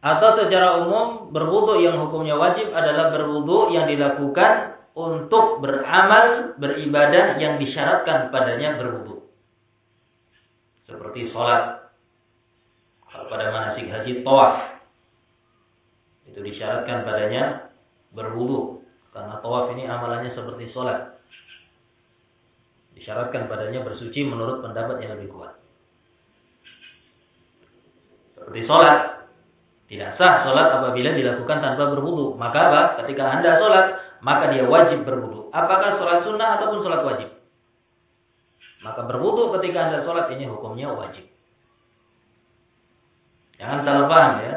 Atau 0.00 0.30
secara 0.40 0.80
umum 0.84 1.32
berwudu 1.32 1.84
yang 1.84 2.00
hukumnya 2.04 2.36
wajib 2.36 2.72
adalah 2.72 3.12
berwudu 3.12 3.72
yang 3.72 3.84
dilakukan 3.88 4.80
untuk 4.96 5.60
beramal 5.60 6.56
beribadah 6.56 7.36
yang 7.40 7.60
disyaratkan 7.60 8.32
padanya 8.32 8.76
berwudu 8.80 9.24
seperti 10.88 11.32
sholat. 11.32 11.79
Pada 13.30 13.54
manasik 13.54 13.86
haji 13.86 14.26
tawaf 14.26 14.82
itu 16.26 16.42
disyaratkan 16.42 17.06
padanya 17.06 17.70
berwudu 18.10 18.82
karena 19.14 19.38
tawaf 19.38 19.70
ini 19.74 19.86
amalannya 19.86 20.34
seperti 20.34 20.74
sholat. 20.74 21.14
Disyaratkan 22.98 23.46
padanya 23.46 23.86
bersuci 23.86 24.26
menurut 24.26 24.66
pendapat 24.66 24.98
yang 24.98 25.14
lebih 25.14 25.30
kuat. 25.30 25.54
Seperti 28.34 28.66
sholat. 28.66 28.98
Tidak 29.86 30.10
sah 30.18 30.46
sholat 30.46 30.70
apabila 30.70 31.14
dilakukan 31.14 31.58
tanpa 31.62 31.94
berwudu. 31.94 32.34
Maka 32.34 32.58
apa? 32.70 32.82
Ketika 33.02 33.26
anda 33.26 33.58
sholat, 33.58 33.86
maka 34.22 34.50
dia 34.54 34.66
wajib 34.66 35.06
berwudu. 35.06 35.50
Apakah 35.54 35.98
sholat 36.02 36.26
sunnah 36.26 36.58
ataupun 36.58 36.78
sholat 36.82 37.02
wajib? 37.06 37.30
Maka 38.80 39.04
berwudu 39.04 39.52
ketika 39.60 39.88
Anda 39.88 39.98
sholat 40.08 40.32
ini 40.32 40.48
hukumnya 40.48 40.88
wajib. 40.96 41.29
Jangan 43.60 43.84
salah 43.84 44.04
paham 44.08 44.32
ya. 44.40 44.54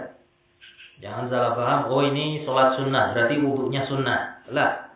Jangan 1.04 1.28
salah 1.28 1.52
paham, 1.60 1.80
oh 1.92 2.02
ini 2.08 2.48
sholat 2.48 2.80
sunnah, 2.80 3.12
berarti 3.12 3.36
wudhunya 3.44 3.84
sunnah. 3.92 4.40
Lah. 4.56 4.96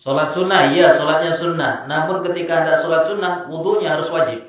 Sholat 0.00 0.32
sunnah, 0.32 0.72
iya 0.72 0.96
sholatnya 0.96 1.36
sunnah. 1.36 1.84
Namun 1.84 2.24
ketika 2.24 2.64
Anda 2.64 2.80
sholat 2.80 3.12
sunnah, 3.12 3.32
wudhunya 3.52 4.00
harus 4.00 4.08
wajib. 4.08 4.40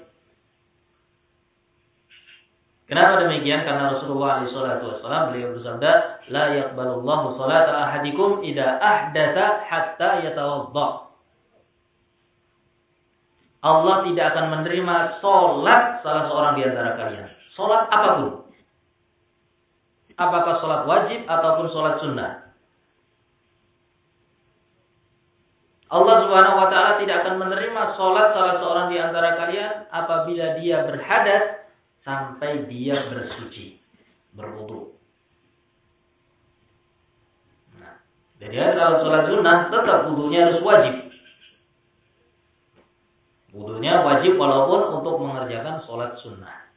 Kenapa 2.88 3.28
demikian? 3.28 3.68
Karena 3.68 3.94
Rasulullah 3.94 4.48
SAW 4.48 5.30
beliau 5.30 5.54
bersabda, 5.60 5.92
La 6.32 6.46
yakbalullahu 6.56 7.36
salata 7.36 7.86
ahadikum 7.86 8.42
ida 8.42 8.80
ahdata 8.80 9.68
hatta 9.68 10.24
yatawadda. 10.24 11.12
Allah 13.60 13.96
tidak 14.08 14.26
akan 14.32 14.46
menerima 14.56 14.96
sholat 15.20 16.00
salah 16.02 16.24
seorang 16.32 16.54
di 16.56 16.64
antara 16.64 16.96
kalian. 16.96 17.39
Sholat 17.60 17.92
apa 17.92 18.10
pun. 18.16 18.30
Apakah 20.16 20.64
sholat 20.64 20.82
wajib 20.88 21.28
ataupun 21.28 21.68
sholat 21.76 22.00
sunnah. 22.00 22.32
Allah 25.90 26.16
subhanahu 26.24 26.56
wa 26.56 26.68
ta'ala 26.72 27.02
tidak 27.04 27.26
akan 27.26 27.36
menerima 27.44 27.82
sholat 28.00 28.32
salah 28.32 28.56
seorang 28.64 28.88
di 28.94 28.98
antara 29.02 29.36
kalian 29.36 29.90
apabila 29.92 30.56
dia 30.62 30.88
berhadas 30.88 31.68
sampai 32.08 32.64
dia 32.72 33.12
bersuci. 33.12 33.76
Berwudu. 34.38 34.96
Nah, 37.76 38.00
Jadi 38.40 38.56
kalau 38.56 39.04
sholat 39.04 39.24
sunnah 39.28 39.58
tetap 39.68 40.00
wudhunya 40.08 40.40
harus 40.48 40.64
wajib. 40.64 40.96
Wudhunya 43.52 44.00
wajib 44.08 44.40
walaupun 44.40 45.04
untuk 45.04 45.20
mengerjakan 45.20 45.84
sholat 45.84 46.16
sunnah. 46.24 46.69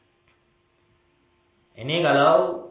Ini 1.79 2.05
kalau 2.05 2.69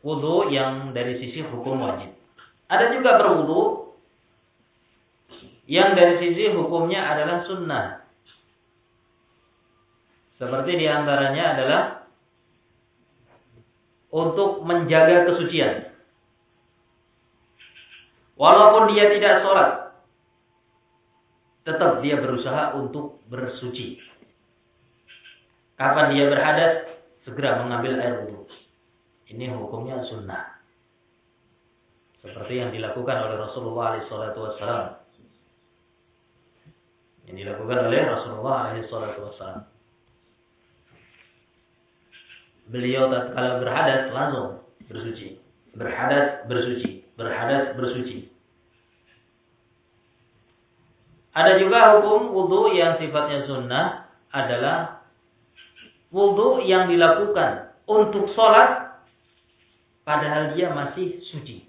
wudhu 0.00 0.48
yang 0.48 0.96
dari 0.96 1.20
sisi 1.20 1.44
hukum 1.44 1.82
wajib. 1.82 2.14
Ada 2.68 2.96
juga 2.96 3.20
berwudhu 3.20 3.92
yang 5.68 5.92
dari 5.92 6.16
sisi 6.24 6.48
hukumnya 6.56 7.04
adalah 7.04 7.44
sunnah. 7.44 7.86
Seperti 10.40 10.78
di 10.78 10.86
antaranya 10.88 11.44
adalah 11.58 11.82
untuk 14.08 14.64
menjaga 14.64 15.28
kesucian. 15.28 15.92
Walaupun 18.38 18.94
dia 18.94 19.10
tidak 19.12 19.42
sholat, 19.42 19.70
tetap 21.66 22.00
dia 22.00 22.16
berusaha 22.16 22.78
untuk 22.78 23.20
bersuci. 23.28 23.98
Kapan 25.74 26.14
dia 26.14 26.30
berhadas, 26.30 26.97
segera 27.28 27.60
mengambil 27.60 28.00
air 28.00 28.24
wudhu. 28.24 28.48
Ini 29.28 29.52
hukumnya 29.52 30.00
sunnah. 30.08 30.56
Seperti 32.24 32.56
yang 32.56 32.72
dilakukan 32.72 33.28
oleh 33.28 33.36
Rasulullah 33.36 34.00
SAW. 34.08 35.04
Yang 37.28 37.36
dilakukan 37.44 37.78
oleh 37.92 38.00
Rasulullah 38.08 38.72
SAW. 38.88 39.68
Beliau 42.72 43.12
kalau 43.12 43.60
berhadas 43.60 44.12
langsung 44.12 44.48
bersuci. 44.88 45.36
Berhadas 45.76 46.48
bersuci. 46.48 47.04
Berhadas 47.20 47.76
bersuci. 47.76 48.28
Ada 51.36 51.60
juga 51.62 52.00
hukum 52.00 52.34
wudhu 52.34 52.74
yang 52.74 52.98
sifatnya 52.98 53.46
sunnah 53.46 54.10
adalah 54.34 54.97
wudhu 56.08 56.64
yang 56.64 56.88
dilakukan 56.88 57.72
untuk 57.88 58.32
sholat 58.32 59.00
padahal 60.04 60.56
dia 60.56 60.72
masih 60.72 61.20
suci. 61.28 61.68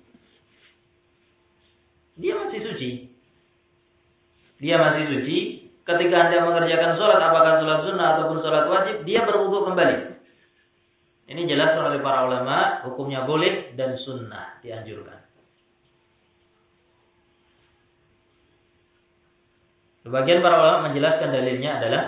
Dia 2.19 2.35
masih 2.35 2.59
suci. 2.67 2.89
Dia 4.59 4.75
masih 4.75 5.03
suci. 5.07 5.37
Ketika 5.87 6.15
anda 6.29 6.45
mengerjakan 6.45 6.99
sholat, 6.99 7.17
apakah 7.17 7.63
sholat 7.63 7.79
sunnah 7.87 8.07
ataupun 8.15 8.37
sholat 8.43 8.65
wajib, 8.69 8.95
dia 9.07 9.25
berwudhu 9.25 9.65
kembali. 9.65 10.19
Ini 11.29 11.41
jelas 11.45 11.77
oleh 11.77 12.01
para 12.01 12.25
ulama, 12.25 12.83
hukumnya 12.89 13.25
boleh 13.25 13.73
dan 13.77 13.97
sunnah 14.01 14.59
dianjurkan. 14.65 15.29
Sebagian 20.01 20.41
para 20.41 20.57
ulama 20.57 20.89
menjelaskan 20.89 21.29
dalilnya 21.29 21.71
adalah 21.77 22.03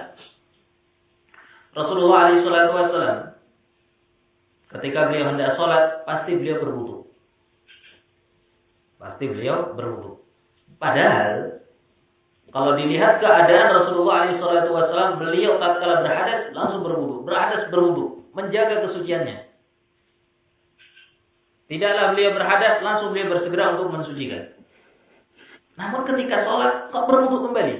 Rasulullah 1.71 2.35
SAW 2.35 3.31
ketika 4.75 4.99
beliau 5.07 5.31
hendak 5.31 5.55
sholat 5.55 6.03
pasti 6.03 6.35
beliau 6.35 6.57
berwudu. 6.59 6.95
Pasti 8.99 9.23
beliau 9.27 9.71
berwudu. 9.75 10.19
Padahal 10.75 11.63
kalau 12.51 12.75
dilihat 12.75 13.23
keadaan 13.23 13.67
Rasulullah 13.79 14.27
SAW 14.35 15.19
beliau 15.19 15.55
tatkala 15.59 16.03
berhadas 16.03 16.51
langsung 16.51 16.83
berwudu, 16.83 17.23
berhadas 17.23 17.71
berwudu 17.71 18.27
menjaga 18.35 18.87
kesuciannya. 18.87 19.47
Tidaklah 21.71 22.11
beliau 22.11 22.35
berhadas, 22.35 22.83
langsung 22.83 23.15
beliau 23.15 23.31
bersegera 23.31 23.79
untuk 23.79 23.95
mensucikan. 23.95 24.59
Namun 25.79 26.03
ketika 26.03 26.43
sholat, 26.43 26.91
kok 26.91 27.07
berwudu 27.07 27.47
kembali? 27.47 27.75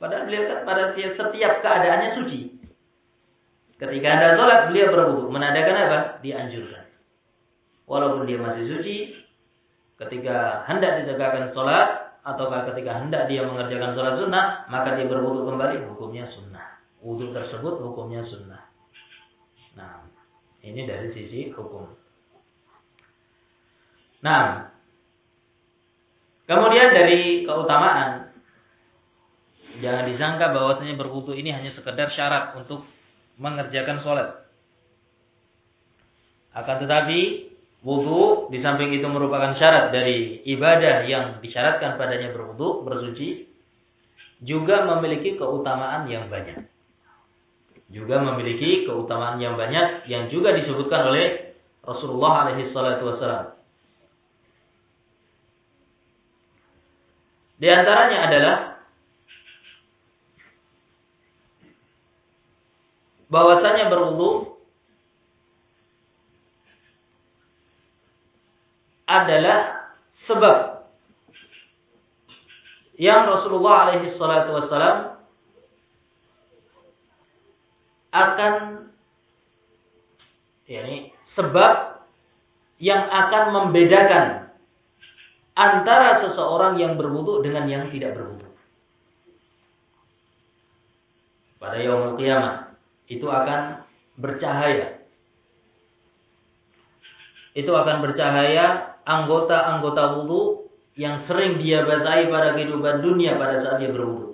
Padahal 0.00 0.24
beliau 0.24 0.48
kan 0.48 0.58
pada 0.64 0.82
setiap 0.96 1.52
keadaannya 1.60 2.16
suci. 2.16 2.49
Ketika 3.80 4.08
anda 4.12 4.36
sholat, 4.36 4.68
beliau 4.68 4.92
berwudu. 4.92 5.32
Menandakan 5.32 5.76
apa? 5.88 5.98
Dianjurkan. 6.20 6.84
Walaupun 7.88 8.28
dia 8.28 8.36
masih 8.36 8.68
suci, 8.76 8.96
ketika 9.96 10.68
hendak 10.68 11.00
ditegakkan 11.00 11.56
sholat, 11.56 12.10
atau 12.20 12.52
ketika 12.52 13.00
hendak 13.00 13.32
dia 13.32 13.40
mengerjakan 13.48 13.96
sholat 13.96 14.20
sunnah, 14.20 14.68
maka 14.68 15.00
dia 15.00 15.08
berwudu 15.08 15.48
kembali, 15.48 15.88
hukumnya 15.88 16.28
sunnah. 16.28 16.76
Wudu 17.00 17.32
tersebut 17.32 17.80
hukumnya 17.80 18.20
sunnah. 18.28 18.68
Nah, 19.72 20.04
ini 20.60 20.84
dari 20.84 21.16
sisi 21.16 21.48
hukum. 21.56 21.88
Nah, 24.20 24.68
kemudian 26.44 26.92
dari 26.92 27.48
keutamaan, 27.48 28.28
jangan 29.80 30.04
disangka 30.12 30.52
bahwasanya 30.52 31.00
berwudu 31.00 31.32
ini 31.32 31.56
hanya 31.56 31.72
sekedar 31.72 32.12
syarat 32.12 32.52
untuk 32.60 32.84
mengerjakan 33.40 34.04
sholat. 34.04 34.28
Akan 36.52 36.84
tetapi, 36.84 37.50
wudu 37.80 38.52
di 38.52 38.60
samping 38.60 38.92
itu 38.92 39.06
merupakan 39.08 39.56
syarat 39.56 39.90
dari 39.90 40.44
ibadah 40.44 41.08
yang 41.08 41.24
disyaratkan 41.40 41.96
padanya 41.96 42.36
berwudu, 42.36 42.84
bersuci, 42.84 43.48
juga 44.44 44.84
memiliki 44.84 45.40
keutamaan 45.40 46.04
yang 46.06 46.28
banyak 46.28 46.70
juga 47.90 48.22
memiliki 48.22 48.86
keutamaan 48.86 49.42
yang 49.42 49.58
banyak 49.58 50.06
yang 50.06 50.30
juga 50.30 50.54
disebutkan 50.54 51.10
oleh 51.10 51.58
Rasulullah 51.82 52.46
alaihi 52.46 52.70
salatu 52.70 53.02
wasallam. 53.10 53.58
Di 57.60 57.68
antaranya 57.68 58.18
adalah 58.30 58.56
bahwasanya 63.30 63.86
berwudu 63.88 64.58
adalah 69.06 69.90
sebab 70.26 70.56
yang 72.98 73.26
Rasulullah 73.26 73.76
alaihi 73.88 74.14
salatu 74.18 74.50
wasallam 74.54 74.98
akan 78.10 78.54
yakni 80.66 81.14
sebab 81.38 82.02
yang 82.82 83.06
akan 83.06 83.44
membedakan 83.54 84.26
antara 85.54 86.26
seseorang 86.26 86.78
yang 86.82 86.98
berwudu 86.98 87.42
dengan 87.46 87.66
yang 87.70 87.84
tidak 87.94 88.18
berwudu. 88.18 88.46
Pada 91.60 91.76
yaumul 91.76 92.16
qiyamah 92.16 92.69
itu 93.10 93.26
akan 93.26 93.82
bercahaya. 94.16 95.02
Itu 97.52 97.74
akan 97.74 98.06
bercahaya 98.06 98.96
anggota-anggota 99.02 100.22
wudu 100.22 100.70
yang 100.94 101.26
sering 101.26 101.58
dia 101.58 101.82
basahi 101.82 102.30
pada 102.30 102.54
kehidupan 102.54 103.02
dunia 103.02 103.34
pada 103.34 103.66
saat 103.66 103.82
dia 103.82 103.90
berwudu 103.90 104.30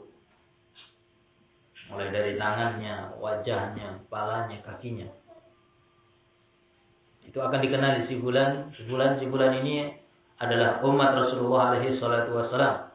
mulai 1.96 2.12
dari 2.12 2.36
tangannya, 2.36 3.16
wajahnya, 3.16 4.04
kepalanya, 4.04 4.60
kakinya. 4.60 5.08
Itu 7.24 7.40
akan 7.40 7.64
dikenali 7.64 8.04
si 8.10 8.20
bulan, 8.20 8.76
si 8.76 8.84
bulan, 8.84 9.16
si 9.16 9.24
bulan 9.24 9.64
ini 9.64 9.96
adalah 10.36 10.84
umat 10.84 11.16
Rasulullah 11.16 11.72
alaihi 11.72 11.96
salatu 11.96 12.36
wassalam. 12.36 12.92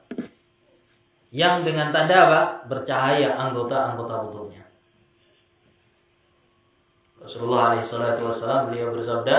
Yang 1.34 1.72
dengan 1.72 1.90
tanda 1.90 2.16
apa? 2.30 2.42
Bercahaya 2.70 3.42
anggota-anggota 3.42 4.16
wudhunya. 4.30 4.64
Rasulullah 7.22 7.78
alaihi 7.78 7.90
wassalam 8.26 8.74
beliau 8.74 8.98
bersabda, 8.98 9.38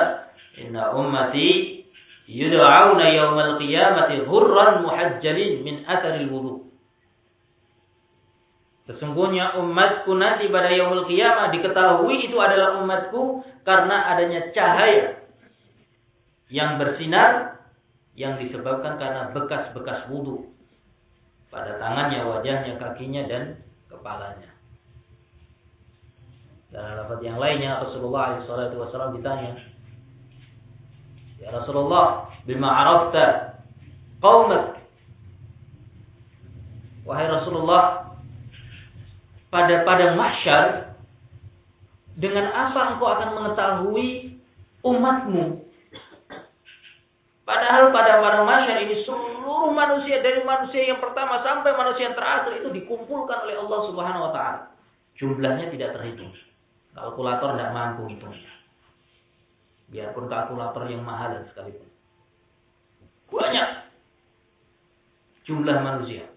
"Inna 0.62 0.95
ummati 0.95 1.83
yud'auna 2.31 3.07
yawmal 3.11 3.59
qiyamati 3.59 4.23
hurran 4.23 4.87
muhajjalin 4.87 5.66
min 5.66 5.83
atharil 5.85 6.31
wudu'." 6.31 6.62
Sesungguhnya 8.87 9.59
umatku 9.62 10.11
nanti 10.18 10.51
pada 10.51 10.75
yaumul 10.75 11.07
qiyamah 11.07 11.55
diketahui 11.55 12.27
itu 12.27 12.37
adalah 12.38 12.83
umatku 12.83 13.47
karena 13.62 14.11
adanya 14.14 14.51
cahaya 14.51 15.23
yang 16.51 16.77
bersinar 16.77 17.62
yang 18.12 18.37
disebabkan 18.37 19.01
karena 19.01 19.33
bekas-bekas 19.33 20.05
wudhu 20.12 20.53
pada 21.49 21.81
tangannya, 21.81 22.29
wajahnya, 22.29 22.77
kakinya 22.77 23.25
dan 23.25 23.64
kepalanya. 23.88 24.52
Dan 26.73 26.97
lafaz 26.97 27.21
yang 27.21 27.37
lainnya 27.37 27.85
Rasulullah 27.85 28.41
SAW 28.49 29.13
ditanya, 29.21 29.53
Ya 31.37 31.53
Rasulullah, 31.53 32.33
bima 32.49 32.71
arafta 32.71 33.61
qaumak. 34.25 34.81
Wahai 37.05 37.29
Rasulullah, 37.29 38.15
pada 39.53 39.85
padang 39.85 40.17
mahsyar 40.17 40.97
dengan 42.17 42.49
apa 42.49 42.97
engkau 42.97 43.09
akan 43.11 43.31
mengetahui 43.37 44.39
umatmu 44.81 45.63
Padahal 47.43 47.91
pada 47.91 48.23
para 48.23 48.41
masyarakat 48.47 48.87
ini 48.87 48.97
seluruh 49.03 49.75
manusia 49.75 50.23
dari 50.23 50.47
manusia 50.47 50.95
yang 50.95 51.03
pertama 51.03 51.43
sampai 51.43 51.75
manusia 51.75 52.09
yang 52.09 52.17
terakhir 52.17 52.63
itu 52.63 52.71
dikumpulkan 52.71 53.39
oleh 53.45 53.59
Allah 53.59 53.81
Subhanahu 53.91 54.25
wa 54.31 54.33
taala. 54.33 54.61
Jumlahnya 55.19 55.75
tidak 55.75 55.99
terhitung. 55.99 56.31
Kalkulator 56.92 57.57
tidak 57.57 57.72
mampu 57.72 58.05
hitungnya. 58.12 58.52
Biarpun 59.88 60.28
kalkulator 60.28 60.88
yang 60.88 61.05
mahal 61.05 61.40
sekalipun. 61.52 61.88
Banyak 63.33 63.68
jumlah 65.48 65.76
manusia. 65.81 66.28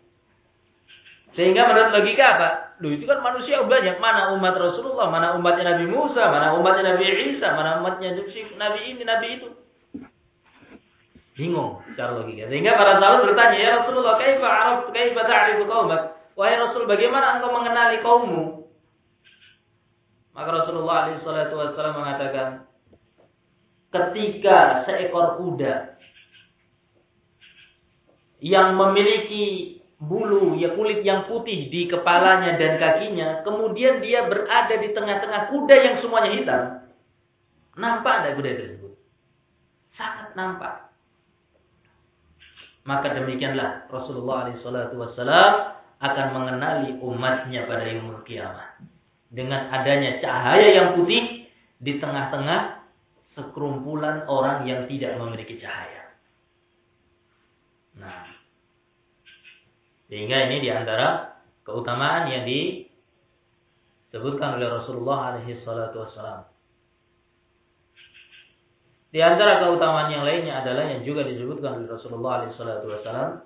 Sehingga 1.36 1.68
menurut 1.68 1.92
logika 1.92 2.26
apa? 2.40 2.50
Loh 2.80 2.92
itu 2.92 3.04
kan 3.04 3.20
manusia 3.20 3.64
banyak. 3.64 4.00
Mana 4.00 4.32
umat 4.36 4.56
Rasulullah, 4.56 5.12
mana 5.12 5.36
umatnya 5.36 5.76
Nabi 5.76 5.92
Musa, 5.92 6.24
mana 6.32 6.56
umatnya 6.56 6.96
Nabi 6.96 7.36
Isa, 7.36 7.48
mana 7.52 7.84
umatnya 7.84 8.16
Nabi 8.56 8.80
ini, 8.88 9.04
Nabi 9.04 9.28
itu. 9.40 9.48
Bingung 11.36 11.84
cara 12.00 12.16
logika. 12.16 12.48
Sehingga 12.48 12.80
para 12.80 12.96
sahabat 13.04 13.28
bertanya, 13.28 13.58
"Ya 13.60 13.72
Rasulullah, 13.84 14.16
kaifa 14.16 14.48
araf 14.48 14.88
kaifa 14.96 15.22
ta'rifu 15.28 15.68
qaumak?" 15.68 16.16
Wahai 16.36 16.60
Rasul, 16.60 16.84
bagaimana 16.88 17.40
engkau 17.40 17.52
mengenali 17.52 18.04
kaummu? 18.04 18.55
Maka 20.36 20.50
Rasulullah 20.52 21.16
SAW 21.24 21.96
mengatakan, 21.96 22.68
ketika 23.88 24.84
seekor 24.84 25.40
kuda 25.40 25.96
yang 28.44 28.76
memiliki 28.76 29.80
bulu 29.96 30.60
ya 30.60 30.76
kulit 30.76 31.08
yang 31.08 31.24
putih 31.32 31.72
di 31.72 31.88
kepalanya 31.88 32.60
dan 32.60 32.76
kakinya, 32.76 33.48
kemudian 33.48 34.04
dia 34.04 34.28
berada 34.28 34.76
di 34.76 34.92
tengah-tengah 34.92 35.42
kuda 35.56 35.76
yang 35.80 35.96
semuanya 36.04 36.32
hitam. 36.36 36.62
Nampak 37.80 38.14
ada 38.24 38.30
kuda 38.36 38.52
tersebut? 38.60 38.94
Sangat 39.96 40.36
nampak. 40.36 40.92
Maka 42.84 43.18
demikianlah 43.18 43.88
Rasulullah 43.88 44.52
SAW 44.60 45.16
akan 46.04 46.28
mengenali 46.36 47.00
umatnya 47.00 47.66
pada 47.66 47.88
yaumul 47.88 48.22
kiamat. 48.28 48.95
Dengan 49.36 49.68
adanya 49.68 50.24
cahaya 50.24 50.68
yang 50.72 50.88
putih 50.96 51.52
di 51.84 52.00
tengah-tengah 52.00 52.88
sekerumpulan 53.36 54.32
orang 54.32 54.64
yang 54.64 54.88
tidak 54.88 55.20
memiliki 55.20 55.60
cahaya. 55.60 56.16
Nah, 58.00 58.32
sehingga 60.08 60.48
ini 60.48 60.64
di 60.64 60.72
antara 60.72 61.36
keutamaan 61.68 62.32
yang 62.32 62.48
disebutkan 62.48 64.56
oleh 64.56 64.72
Rasulullah 64.72 65.36
SAW. 65.44 66.48
Di 69.12 69.20
antara 69.24 69.64
keutamaan 69.64 70.12
yang 70.12 70.28
lainnya 70.28 70.60
adalah 70.64 70.92
yang 70.92 71.04
juga 71.04 71.28
disebutkan 71.28 71.84
oleh 71.84 71.92
Rasulullah 71.92 72.48
SAW 72.56 73.44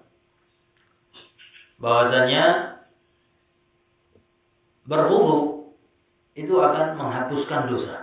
bahwasanya 1.79 2.45
berwudu 4.89 5.58
itu 6.39 6.55
akan 6.55 6.95
menghapuskan 6.95 7.61
dosa. 7.67 7.95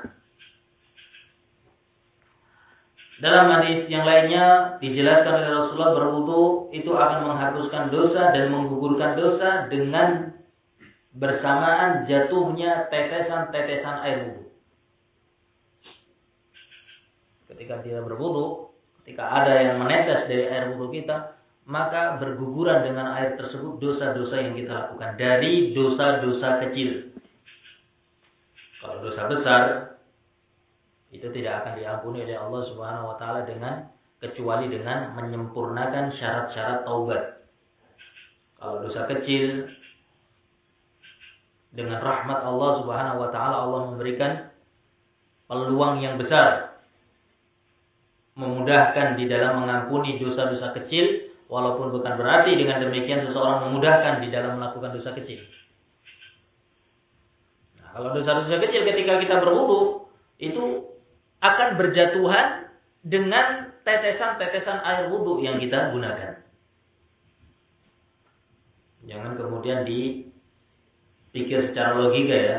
Dalam 3.16 3.48
hadis 3.48 3.88
yang 3.88 4.04
lainnya 4.04 4.76
dijelaskan 4.76 5.40
oleh 5.40 5.52
Rasulullah 5.56 5.92
berwudu 5.96 6.42
itu 6.76 6.92
akan 6.92 7.32
menghapuskan 7.32 7.88
dosa 7.88 8.28
dan 8.36 8.52
menggugurkan 8.52 9.16
dosa 9.16 9.72
dengan 9.72 10.36
bersamaan 11.16 12.04
jatuhnya 12.04 12.92
tetesan-tetesan 12.92 13.96
air 14.04 14.18
wudhu. 14.28 14.46
ketika 17.56 17.80
dia 17.80 18.04
berwudu, 18.04 18.68
ketika 19.00 19.24
ada 19.32 19.64
yang 19.64 19.80
menetes 19.80 20.28
dari 20.28 20.44
air 20.44 20.76
wudu 20.76 20.92
kita, 20.92 21.40
maka 21.64 22.20
berguguran 22.20 22.84
dengan 22.84 23.16
air 23.16 23.40
tersebut 23.40 23.80
dosa-dosa 23.80 24.44
yang 24.44 24.52
kita 24.60 24.70
lakukan 24.76 25.16
dari 25.16 25.72
dosa-dosa 25.72 26.68
kecil. 26.68 27.15
Kalau 28.86 29.02
dosa 29.02 29.22
besar 29.26 29.62
itu 31.10 31.26
tidak 31.34 31.66
akan 31.66 31.72
diampuni 31.74 32.22
oleh 32.22 32.38
Allah 32.38 32.62
Subhanahu 32.70 33.10
wa 33.10 33.16
taala 33.18 33.42
dengan 33.42 33.90
kecuali 34.22 34.70
dengan 34.70 35.10
menyempurnakan 35.18 36.14
syarat-syarat 36.14 36.86
taubat. 36.86 37.42
Kalau 38.62 38.86
dosa 38.86 39.10
kecil 39.10 39.74
dengan 41.74 41.98
rahmat 41.98 42.46
Allah 42.46 42.70
Subhanahu 42.78 43.18
wa 43.26 43.30
taala 43.34 43.56
Allah 43.66 43.80
memberikan 43.90 44.54
peluang 45.50 46.06
yang 46.06 46.14
besar 46.22 46.78
memudahkan 48.38 49.18
di 49.18 49.26
dalam 49.26 49.66
mengampuni 49.66 50.22
dosa-dosa 50.22 50.78
kecil 50.78 51.34
walaupun 51.50 51.90
bukan 51.90 52.14
berarti 52.14 52.54
dengan 52.54 52.86
demikian 52.86 53.26
seseorang 53.26 53.66
memudahkan 53.66 54.22
di 54.22 54.28
dalam 54.30 54.62
melakukan 54.62 54.94
dosa 54.94 55.10
kecil. 55.18 55.42
Kalau 57.96 58.12
dosa-dosa 58.12 58.60
kecil 58.60 58.84
ketika 58.84 59.16
kita 59.24 59.40
berwudu 59.40 60.04
itu 60.36 60.84
akan 61.40 61.80
berjatuhan 61.80 62.68
dengan 63.00 63.72
tetesan-tetesan 63.88 64.84
air 64.84 65.08
wudhu 65.08 65.40
yang 65.40 65.56
kita 65.56 65.96
gunakan. 65.96 66.44
Jangan 69.08 69.32
kemudian 69.40 69.88
dipikir 69.88 71.72
secara 71.72 71.96
logika 71.96 72.36
ya. 72.36 72.58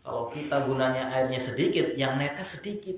Kalau 0.00 0.32
kita 0.32 0.64
gunanya 0.64 1.12
airnya 1.12 1.44
sedikit, 1.52 1.92
yang 2.00 2.16
netes 2.16 2.48
sedikit. 2.56 2.96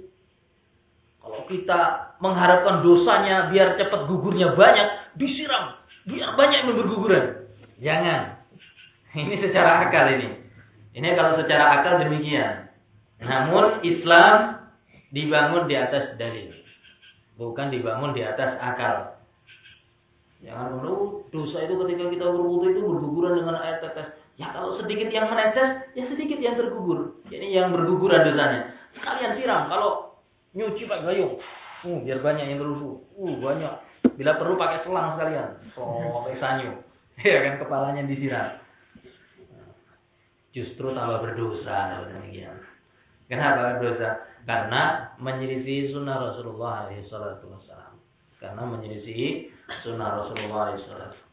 Kalau 1.18 1.50
kita 1.50 2.14
mengharapkan 2.22 2.86
dosanya 2.86 3.50
biar 3.50 3.74
cepat 3.74 4.06
gugurnya 4.06 4.54
banyak, 4.54 5.18
disiram. 5.18 5.82
Biar 6.06 6.38
banyak 6.38 6.62
yang 6.62 6.78
berguguran. 6.78 7.50
Jangan. 7.82 8.38
Ini 9.18 9.34
secara 9.42 9.90
akal 9.90 10.14
ini. 10.14 10.45
Ini 10.96 11.12
kalau 11.12 11.36
secara 11.38 11.80
akal 11.80 12.00
demikian. 12.00 12.72
Namun 13.20 13.84
Islam 13.84 14.64
dibangun 15.12 15.68
di 15.68 15.76
atas 15.76 16.16
dalil. 16.16 16.56
Bukan 17.36 17.68
dibangun 17.68 18.16
di 18.16 18.24
atas 18.24 18.56
akal. 18.56 19.20
Jangan 20.40 20.80
dulu 20.80 21.28
dosa 21.32 21.64
itu 21.64 21.76
ketika 21.84 22.04
kita 22.12 22.26
berwudu 22.32 22.66
itu 22.72 22.80
berguguran 22.80 23.44
dengan 23.44 23.60
air 23.60 23.80
tetes. 23.84 24.16
Ya 24.36 24.52
kalau 24.52 24.76
sedikit 24.80 25.08
yang 25.08 25.32
menetes, 25.32 25.92
ya 25.96 26.04
sedikit 26.12 26.40
yang 26.40 26.56
tergugur. 26.56 27.20
Jadi 27.28 27.46
yang 27.52 27.72
berguguran 27.72 28.24
dosanya. 28.24 28.72
Sekalian 28.96 29.36
siram. 29.36 29.68
Kalau 29.68 30.06
nyuci 30.56 30.88
pakai 30.88 31.04
gayung 31.04 31.36
uh 31.84 31.98
biar 32.02 32.18
banyak 32.24 32.44
yang 32.48 32.58
terusu 32.64 33.04
uh 33.20 33.34
banyak 33.36 33.72
bila 34.16 34.32
perlu 34.40 34.56
pakai 34.56 34.80
selang 34.88 35.14
sekalian 35.14 35.48
oh 35.76 36.24
pakai 36.24 36.36
sanyu 36.40 36.72
ya 37.20 37.38
kan 37.44 37.54
kepalanya 37.60 38.02
disiram 38.08 38.56
justru 40.56 40.96
tambah 40.96 41.20
berdosa 41.20 42.08
demikian. 42.08 42.56
Kenapa 43.28 43.76
berdosa? 43.76 44.24
Karena 44.48 45.12
menyelisih 45.20 45.92
sunnah 45.92 46.32
Rasulullah 46.32 46.88
SAW 47.12 47.96
karena 48.40 48.62
menyelisih 48.68 49.50
sunnah 49.84 50.22
Rasulullah 50.22 50.76
SAW 50.76 51.24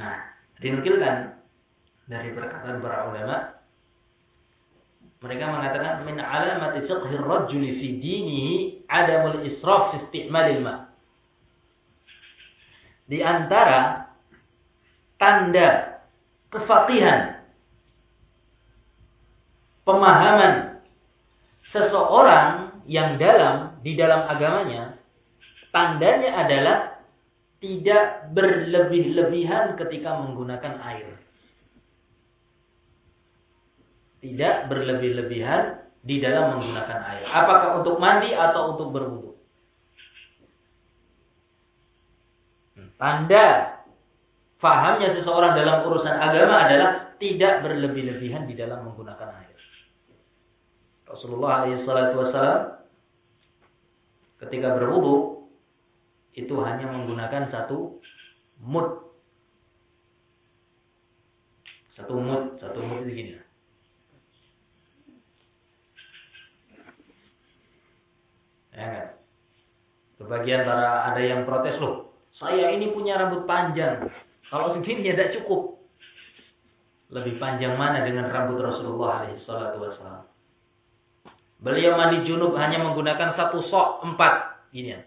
nah 0.00 0.16
dinukilkan 0.64 1.36
dari 2.08 2.32
perkataan 2.32 2.80
para 2.80 3.10
ulama 3.12 3.36
mereka 5.20 5.44
mengatakan 5.52 6.08
min 6.08 6.16
alamati 6.16 6.88
fiqhi 6.88 7.14
ar-rajul 7.20 7.60
fi 7.60 7.86
dinihi 8.00 8.52
adamul 8.88 9.44
israf 9.44 9.92
fi 9.92 9.96
isti'malil 10.08 10.64
ma. 10.64 10.88
Di 13.04 13.20
antara 13.20 14.08
tanda 15.20 15.99
kefakihan 16.50 17.42
pemahaman 19.86 20.82
seseorang 21.70 22.82
yang 22.90 23.16
dalam 23.22 23.78
di 23.86 23.94
dalam 23.94 24.26
agamanya 24.26 24.98
tandanya 25.70 26.30
adalah 26.46 26.78
tidak 27.62 28.34
berlebih-lebihan 28.34 29.78
ketika 29.78 30.18
menggunakan 30.18 30.74
air 30.82 31.14
tidak 34.20 34.68
berlebih-lebihan 34.68 35.80
di 36.00 36.20
dalam 36.20 36.56
menggunakan 36.56 37.00
air. 37.12 37.24
Apakah 37.28 37.80
untuk 37.80 37.96
mandi 38.00 38.32
atau 38.32 38.76
untuk 38.76 38.88
berwudu? 38.92 39.32
Tanda 43.00 43.79
fahamnya 44.60 45.16
seseorang 45.16 45.56
dalam 45.56 45.88
urusan 45.88 46.16
agama 46.16 46.68
adalah 46.68 46.90
tidak 47.16 47.64
berlebih-lebihan 47.64 48.44
di 48.44 48.54
dalam 48.54 48.86
menggunakan 48.86 49.28
air. 49.40 49.58
Rasulullah 51.08 51.66
SAW 51.66 52.80
ketika 54.46 54.78
berwudu 54.78 55.48
itu 56.38 56.54
hanya 56.62 56.86
menggunakan 56.86 57.50
satu 57.50 57.98
mud. 58.62 59.10
Satu 61.98 62.14
mud, 62.16 62.56
satu 62.62 62.78
mud 62.80 63.02
itu 63.04 63.12
gini. 63.12 63.32
Ya 68.70 69.18
sebagian 70.30 70.62
para 70.62 71.10
ada 71.10 71.20
yang 71.24 71.42
protes 71.42 71.74
loh. 71.82 72.14
Saya 72.38 72.70
ini 72.70 72.94
punya 72.94 73.18
rambut 73.18 73.50
panjang. 73.50 74.06
Kalau 74.50 74.74
segini 74.74 75.06
ya 75.06 75.14
tidak 75.14 75.40
cukup. 75.40 75.78
Lebih 77.10 77.38
panjang 77.42 77.74
mana 77.74 78.06
dengan 78.06 78.30
rambut 78.30 78.58
Rasulullah 78.62 79.26
SAW? 79.46 80.26
Beliau 81.62 81.94
mandi 81.94 82.26
junub 82.26 82.54
hanya 82.58 82.82
menggunakan 82.82 83.38
satu 83.38 83.62
sok 83.70 83.88
empat. 84.06 84.66
Gini 84.74 84.94
ya. 84.94 85.00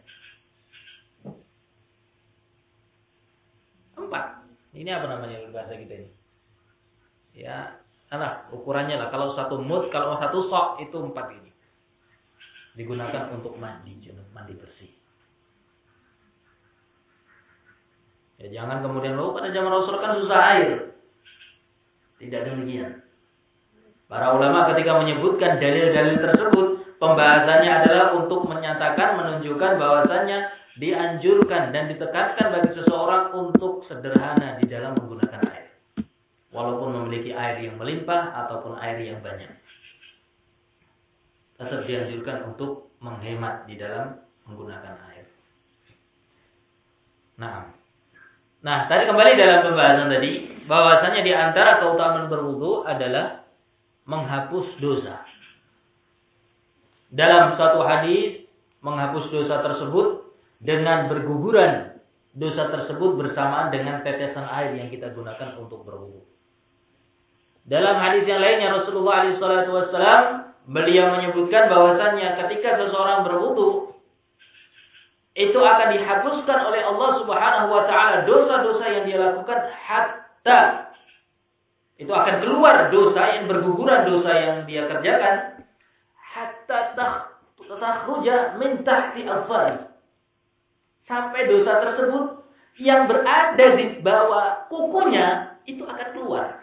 Empat. 4.00 4.48
Ini 4.76 4.90
apa 4.90 5.06
namanya 5.12 5.48
bahasa 5.52 5.76
kita 5.76 5.94
ini? 5.96 6.10
Ya, 7.34 7.82
nah, 8.14 8.46
ukurannya 8.54 9.00
lah. 9.00 9.10
Kalau 9.10 9.34
satu 9.34 9.60
mut, 9.60 9.90
kalau 9.90 10.20
satu 10.22 10.46
sok 10.48 10.68
itu 10.86 10.98
empat 11.02 11.28
ini. 11.40 11.52
Digunakan 12.78 13.34
untuk 13.34 13.58
mandi 13.58 13.98
junub, 14.02 14.28
mandi 14.32 14.54
bersih. 14.54 15.03
Ya 18.44 18.48
jangan 18.52 18.84
kemudian 18.84 19.16
lo 19.16 19.32
pada 19.32 19.56
zaman 19.56 19.72
Rasul 19.72 20.04
kan 20.04 20.20
susah 20.20 20.40
air. 20.60 20.70
Tidak 22.20 22.42
demikian. 22.44 23.00
Para 24.12 24.36
ulama 24.36 24.68
ketika 24.76 25.00
menyebutkan 25.00 25.64
dalil-dalil 25.64 26.20
tersebut, 26.20 26.68
pembahasannya 27.00 27.72
adalah 27.72 28.08
untuk 28.20 28.44
menyatakan, 28.46 29.16
menunjukkan 29.16 29.80
bahwasannya 29.80 30.40
dianjurkan 30.76 31.72
dan 31.72 31.88
ditekankan 31.88 32.48
bagi 32.52 32.72
seseorang 32.84 33.32
untuk 33.32 33.88
sederhana 33.88 34.60
di 34.60 34.68
dalam 34.68 35.00
menggunakan 35.00 35.42
air. 35.48 35.72
Walaupun 36.52 37.00
memiliki 37.00 37.32
air 37.32 37.64
yang 37.64 37.80
melimpah 37.80 38.44
ataupun 38.46 38.76
air 38.78 39.00
yang 39.02 39.24
banyak. 39.24 39.50
Tetap 41.58 41.88
dianjurkan 41.88 42.54
untuk 42.54 42.92
menghemat 43.00 43.66
di 43.72 43.80
dalam 43.80 44.20
menggunakan 44.46 45.00
air. 45.16 45.26
Nah, 47.40 47.83
nah 48.64 48.88
tadi 48.88 49.04
kembali 49.06 49.32
dalam 49.36 49.60
pembahasan 49.68 50.08
tadi, 50.08 50.32
bahwasanya 50.66 51.22
di 51.22 51.32
antara 51.36 51.84
keutamaan 51.84 52.32
berwudu 52.32 52.88
adalah 52.88 53.44
menghapus 54.08 54.80
dosa. 54.80 55.24
Dalam 57.14 57.60
satu 57.60 57.86
hadis 57.86 58.48
menghapus 58.82 59.30
dosa 59.30 59.62
tersebut 59.62 60.34
dengan 60.64 61.12
berguguran 61.12 61.94
dosa 62.34 62.74
tersebut 62.74 63.14
bersamaan 63.14 63.70
dengan 63.70 64.02
tetesan 64.02 64.50
air 64.50 64.74
yang 64.74 64.90
kita 64.90 65.14
gunakan 65.14 65.54
untuk 65.62 65.86
berwudu. 65.86 66.26
Dalam 67.64 67.96
hadis 68.02 68.28
yang 68.28 68.42
lainnya 68.44 68.76
Rasulullah 68.76 69.24
SAW 69.40 70.44
beliau 70.68 71.16
menyebutkan 71.16 71.72
bahwasannya 71.72 72.28
ketika 72.44 72.82
seseorang 72.82 73.24
berwudu 73.24 73.93
itu 75.34 75.58
akan 75.58 75.98
dihapuskan 75.98 76.60
oleh 76.70 76.82
Allah 76.86 77.10
Subhanahu 77.26 77.68
wa 77.74 77.84
taala. 77.90 78.22
Dosa-dosa 78.30 78.86
yang 78.86 79.04
dia 79.10 79.18
lakukan 79.18 79.60
hatta 79.74 80.62
itu 81.98 82.10
akan 82.10 82.36
keluar 82.42 82.94
dosa 82.94 83.22
yang 83.38 83.50
berguguran 83.50 84.06
dosa 84.06 84.32
yang 84.34 84.58
dia 84.70 84.86
kerjakan. 84.86 85.66
Hatta 86.18 86.94
takhruja 87.74 88.58
min 88.62 88.86
tahti 88.86 89.26
afari 89.26 89.90
sampai 91.10 91.42
dosa 91.50 91.82
tersebut 91.82 92.26
yang 92.82 93.06
berada 93.06 93.68
di 93.78 94.02
bawah 94.02 94.66
kukunya 94.70 95.58
itu 95.66 95.86
akan 95.86 96.08
keluar. 96.14 96.62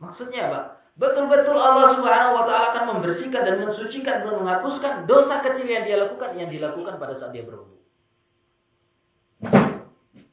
Maksudnya 0.00 0.52
apa 0.52 0.60
betul-betul 0.94 1.58
Allah 1.58 1.98
Subhanahu 1.98 2.32
wa 2.38 2.44
taala 2.46 2.66
akan 2.70 2.84
membersihkan 2.96 3.42
dan 3.42 3.56
mensucikan 3.66 4.22
dan 4.22 4.34
menghapuskan 4.38 4.92
dosa 5.10 5.42
kecil 5.42 5.66
yang 5.66 5.84
dia 5.86 5.98
lakukan 5.98 6.38
yang 6.38 6.50
dilakukan 6.50 7.02
pada 7.02 7.18
saat 7.18 7.34
dia 7.34 7.42
berwudu 7.42 7.82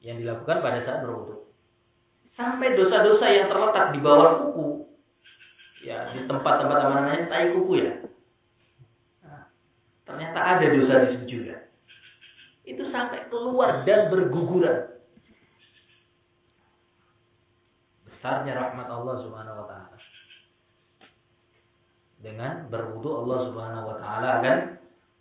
yang 0.06 0.22
dilakukan 0.22 0.62
pada 0.62 0.86
saat 0.86 1.02
berwudu 1.02 1.50
sampai 2.38 2.78
dosa-dosa 2.78 3.26
yang 3.30 3.48
terletak 3.50 3.86
di 3.94 4.00
bawah 4.06 4.30
kuku 4.46 4.82
ya 5.82 6.14
di 6.14 6.30
tempat-tempat 6.30 6.78
namanya 6.78 7.26
tai 7.26 7.54
kuku 7.58 7.74
ya. 7.82 7.94
Nah, 9.26 9.44
ternyata 10.06 10.40
ada 10.40 10.66
dosa 10.70 10.94
di 11.06 11.08
situ 11.18 11.26
juga. 11.42 11.56
Itu 12.62 12.86
sampai 12.94 13.26
keluar 13.34 13.82
dan 13.84 14.14
berguguran. 14.14 14.94
Besarnya 18.06 18.54
rahmat 18.54 18.88
Allah 18.94 19.16
Subhanahu 19.26 19.60
wa 19.66 19.66
taala 19.66 19.81
dengan 22.22 22.70
berwudu 22.70 23.26
Allah 23.26 23.38
Subhanahu 23.50 23.86
wa 23.92 23.98
taala 23.98 24.28
akan 24.40 24.58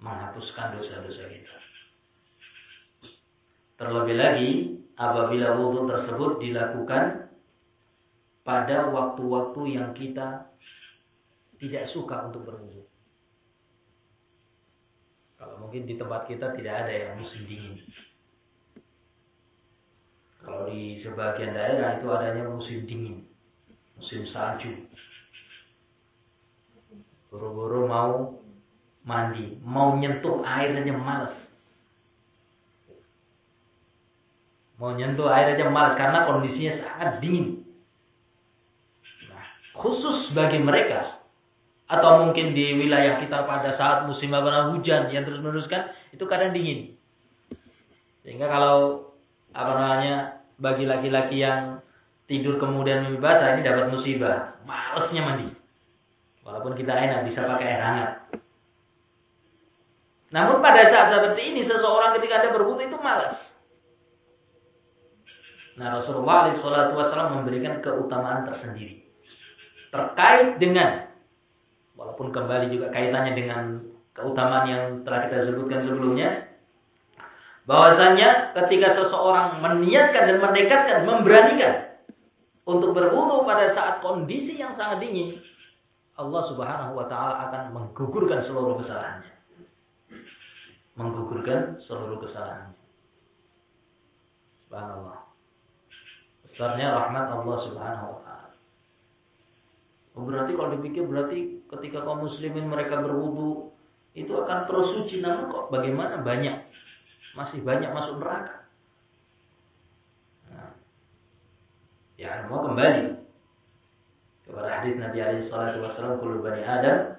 menghapuskan 0.00 0.76
dosa-dosa 0.76 1.24
kita 1.28 1.60
terlebih 3.80 4.16
lagi 4.20 4.50
apabila 5.00 5.56
wudhu 5.56 5.88
tersebut 5.88 6.36
dilakukan 6.44 7.32
pada 8.44 8.92
waktu-waktu 8.92 9.80
yang 9.80 9.96
kita 9.96 10.52
tidak 11.56 11.88
suka 11.96 12.28
untuk 12.28 12.44
berwudhu. 12.44 12.84
Kalau 15.40 15.56
mungkin 15.64 15.88
di 15.88 15.96
tempat 15.96 16.28
kita 16.28 16.52
tidak 16.52 16.84
ada 16.84 16.92
yang 16.92 17.12
musim 17.16 17.48
dingin. 17.48 17.80
Kalau 20.44 20.68
di 20.68 21.00
sebagian 21.00 21.56
daerah 21.56 21.96
itu 21.96 22.06
adanya 22.12 22.44
musim 22.52 22.84
dingin, 22.84 23.24
musim 23.96 24.28
salju. 24.28 24.76
Buru-buru 27.30 27.86
mau 27.86 28.42
mandi, 29.06 29.54
mau 29.62 29.94
nyentuh 29.94 30.42
air 30.42 30.74
aja 30.74 30.94
males. 30.98 31.34
Mau 34.82 34.90
nyentuh 34.98 35.30
air 35.30 35.54
aja 35.54 35.70
malas 35.70 35.94
karena 35.94 36.26
kondisinya 36.26 36.74
sangat 36.82 37.10
dingin. 37.22 37.62
Nah, 39.30 39.46
khusus 39.78 40.34
bagi 40.34 40.58
mereka 40.58 41.22
atau 41.90 42.26
mungkin 42.26 42.54
di 42.54 42.74
wilayah 42.74 43.22
kita 43.22 43.46
pada 43.46 43.78
saat 43.78 44.06
musim 44.10 44.30
apa 44.34 44.74
hujan 44.74 45.10
yang 45.10 45.22
terus 45.22 45.38
meneruskan 45.38 45.90
itu 46.10 46.26
kadang 46.26 46.50
dingin. 46.50 46.98
Sehingga 48.26 48.50
kalau 48.50 49.10
apa 49.54 49.72
namanya 49.74 50.14
bagi 50.58 50.86
laki-laki 50.86 51.42
yang 51.42 51.78
tidur 52.30 52.58
kemudian 52.58 53.06
mimpi 53.06 53.18
basah 53.22 53.58
ini 53.58 53.66
dapat 53.66 53.86
musibah, 53.90 54.58
malesnya 54.66 55.22
mandi. 55.22 55.59
Walaupun 56.50 56.74
kita 56.74 56.90
enak 56.90 57.30
bisa 57.30 57.46
pakai 57.46 57.66
air 57.70 57.78
hangat. 57.78 58.10
Namun 60.34 60.58
pada 60.58 60.82
saat 60.90 61.14
seperti 61.14 61.42
ini 61.46 61.62
seseorang 61.62 62.18
ketika 62.18 62.42
ada 62.42 62.48
berwudu 62.50 62.82
itu 62.82 62.98
malas. 62.98 63.38
Nah 65.78 66.02
Rasulullah 66.02 66.50
SAW 66.58 67.38
memberikan 67.38 67.78
keutamaan 67.78 68.50
tersendiri. 68.50 68.98
Terkait 69.94 70.58
dengan, 70.58 71.06
walaupun 71.94 72.34
kembali 72.34 72.66
juga 72.74 72.90
kaitannya 72.90 73.34
dengan 73.38 73.62
keutamaan 74.14 74.66
yang 74.66 74.82
telah 75.06 75.30
kita 75.30 75.54
sebutkan 75.54 75.86
sebelumnya, 75.86 76.50
bahwasanya 77.70 78.58
ketika 78.58 78.98
seseorang 78.98 79.62
meniatkan 79.62 80.34
dan 80.34 80.38
menekatkan, 80.42 80.98
memberanikan 81.06 81.74
untuk 82.66 82.90
berwudu 82.90 83.46
pada 83.46 83.70
saat 83.74 83.94
kondisi 84.02 84.58
yang 84.58 84.74
sangat 84.74 85.02
dingin, 85.02 85.38
Allah 86.20 86.42
Subhanahu 86.52 86.92
wa 87.00 87.06
taala 87.08 87.48
akan 87.48 87.62
menggugurkan 87.72 88.44
seluruh 88.44 88.76
kesalahannya. 88.84 89.34
Menggugurkan 91.00 91.80
seluruh 91.88 92.20
kesalahannya. 92.20 92.76
Subhanallah. 94.68 95.18
Besarnya 96.44 96.86
rahmat 96.92 97.26
Allah 97.32 97.56
Subhanahu 97.64 98.08
wa 98.12 98.20
taala. 98.20 98.52
Oh, 100.18 100.26
berarti 100.28 100.52
kalau 100.52 100.76
dipikir 100.76 101.08
berarti 101.08 101.64
ketika 101.64 102.04
kaum 102.04 102.20
muslimin 102.20 102.68
mereka 102.68 103.00
berwudu 103.00 103.72
itu 104.12 104.34
akan 104.34 104.66
terus 104.66 104.88
suci 105.00 105.22
namun 105.22 105.48
kok 105.48 105.70
bagaimana 105.70 106.20
banyak 106.20 106.66
masih 107.38 107.62
banyak 107.62 107.88
masuk 107.94 108.18
neraka. 108.18 108.66
Nah, 110.50 110.74
ya 112.18 112.44
mau 112.50 112.66
kembali 112.66 113.29
kepada 114.50 114.82
hadis 114.82 114.98
Nabi 114.98 115.18
alaihi 115.22 115.46
salatu 115.46 115.78
wasallam 115.86 116.18
kullu 116.18 116.42
bani 116.42 116.66
Adam 116.66 117.14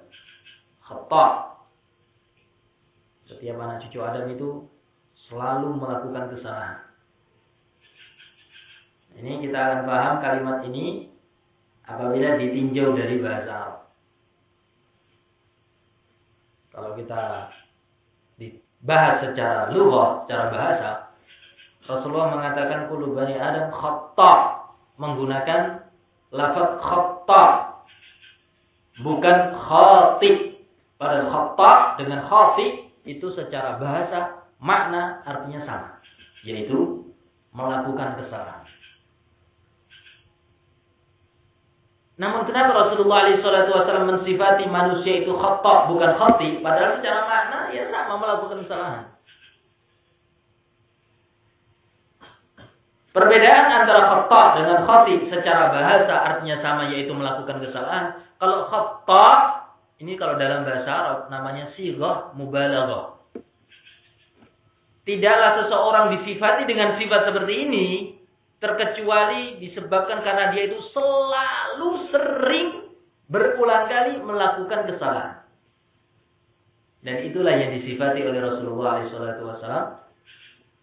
khata. 0.84 1.28
Setiap 3.32 3.56
anak 3.56 3.88
cucu 3.88 4.04
Adam 4.04 4.28
itu 4.28 4.68
selalu 5.32 5.80
melakukan 5.80 6.36
kesalahan. 6.36 6.78
Ini 9.16 9.40
kita 9.48 9.56
akan 9.56 9.82
paham 9.88 10.14
kalimat 10.20 10.58
ini 10.68 11.08
apabila 11.88 12.36
ditinjau 12.36 12.92
dari 13.00 13.16
bahasa 13.24 13.52
Arab. 13.52 13.80
Kalau 16.72 16.92
kita 17.00 17.24
dibahas 18.40 19.16
secara 19.24 19.72
lughah, 19.72 20.24
secara 20.24 20.46
bahasa, 20.52 20.92
Rasulullah 21.88 22.36
mengatakan 22.36 22.88
kullu 22.92 23.16
bani 23.16 23.36
Adam 23.40 23.72
khata 23.72 24.36
menggunakan 25.00 25.81
lafaz 26.32 26.80
khata 26.80 27.46
bukan 29.04 29.38
khati. 29.56 30.32
Pada 31.02 31.26
khata 31.34 31.98
dengan 31.98 32.30
khati 32.30 32.94
itu 33.10 33.34
secara 33.34 33.82
bahasa 33.82 34.46
makna 34.62 35.26
artinya 35.26 35.66
sama, 35.66 35.90
yaitu 36.46 37.10
melakukan 37.58 38.22
kesalahan. 38.22 38.70
Namun 42.22 42.46
kenapa 42.46 42.78
Rasulullah 42.78 43.34
SAW 43.34 44.06
mensifati 44.14 44.70
manusia 44.70 45.26
itu 45.26 45.34
khata 45.34 45.90
bukan 45.90 46.12
khati, 46.22 46.62
padahal 46.62 47.02
secara 47.02 47.26
makna 47.26 47.60
ya 47.74 47.90
sama 47.90 48.14
melakukan 48.22 48.62
kesalahan. 48.62 49.11
Perbedaan 53.12 53.84
antara 53.84 54.08
khata 54.08 54.44
dengan 54.64 54.78
khati 54.88 55.28
secara 55.28 55.68
bahasa 55.68 56.16
artinya 56.32 56.64
sama 56.64 56.96
yaitu 56.96 57.12
melakukan 57.12 57.60
kesalahan. 57.60 58.24
Kalau 58.40 58.72
khata 58.72 59.28
ini 60.00 60.16
kalau 60.16 60.40
dalam 60.40 60.64
bahasa 60.64 60.90
Arab 60.90 61.20
namanya 61.28 61.76
sighah 61.76 62.32
mubalaghah. 62.40 63.20
Tidaklah 65.04 65.52
seseorang 65.66 66.06
disifati 66.18 66.64
dengan 66.66 66.96
sifat 66.96 67.22
seperti 67.28 67.54
ini 67.68 67.88
terkecuali 68.64 69.60
disebabkan 69.60 70.24
karena 70.24 70.54
dia 70.54 70.70
itu 70.72 70.80
selalu 70.94 71.90
sering 72.14 72.68
berulang 73.28 73.90
kali 73.90 74.22
melakukan 74.24 74.88
kesalahan. 74.88 75.42
Dan 77.02 77.26
itulah 77.26 77.58
yang 77.58 77.74
disifati 77.82 78.22
oleh 78.22 78.40
Rasulullah 78.40 79.02
SAW 79.10 80.06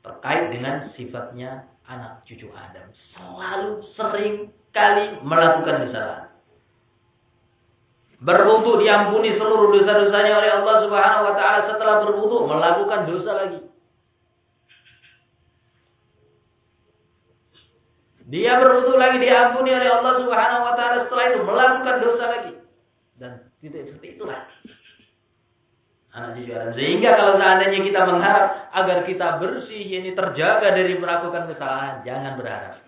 terkait 0.03 0.45
dengan 0.51 0.91
sifatnya 0.99 1.71
anak 1.89 2.23
cucu 2.29 2.53
Adam. 2.53 2.93
Selalu 3.17 3.71
sering 3.97 4.35
kali 4.77 5.19
melakukan 5.25 5.89
kesalahan. 5.89 6.29
Berwudu 8.19 8.83
diampuni 8.83 9.35
seluruh 9.39 9.73
dosa-dosanya 9.79 10.33
oleh 10.43 10.51
Allah 10.61 10.77
Subhanahu 10.85 11.27
wa 11.31 11.35
taala 11.39 11.61
setelah 11.71 11.95
berwudu 12.05 12.37
melakukan 12.51 13.01
dosa 13.09 13.31
lagi. 13.35 13.61
Dia 18.29 18.61
berwudu 18.61 19.01
lagi 19.01 19.23
diampuni 19.25 19.71
oleh 19.73 19.89
Allah 19.89 20.13
Subhanahu 20.21 20.63
wa 20.67 20.75
taala 20.77 20.97
setelah 21.07 21.25
itu 21.31 21.41
melakukan 21.47 21.97
dosa 22.05 22.25
lagi. 22.27 22.53
Dan 23.17 23.33
tidak 23.63 23.83
seperti 23.89 24.19
itulah. 24.19 24.41
Anak 26.19 26.35
cucu 26.35 26.51
Adam. 26.51 26.75
Sehingga 26.75 27.11
kalau 27.15 27.39
seandainya 27.39 27.81
kita 27.87 28.01
mengharap 28.03 28.45
agar 28.75 28.99
kita 29.07 29.39
bersih, 29.39 29.87
ini 29.87 30.11
terjaga 30.19 30.75
dari 30.75 30.99
melakukan 30.99 31.47
kesalahan, 31.47 32.03
jangan 32.03 32.35
berharap. 32.35 32.83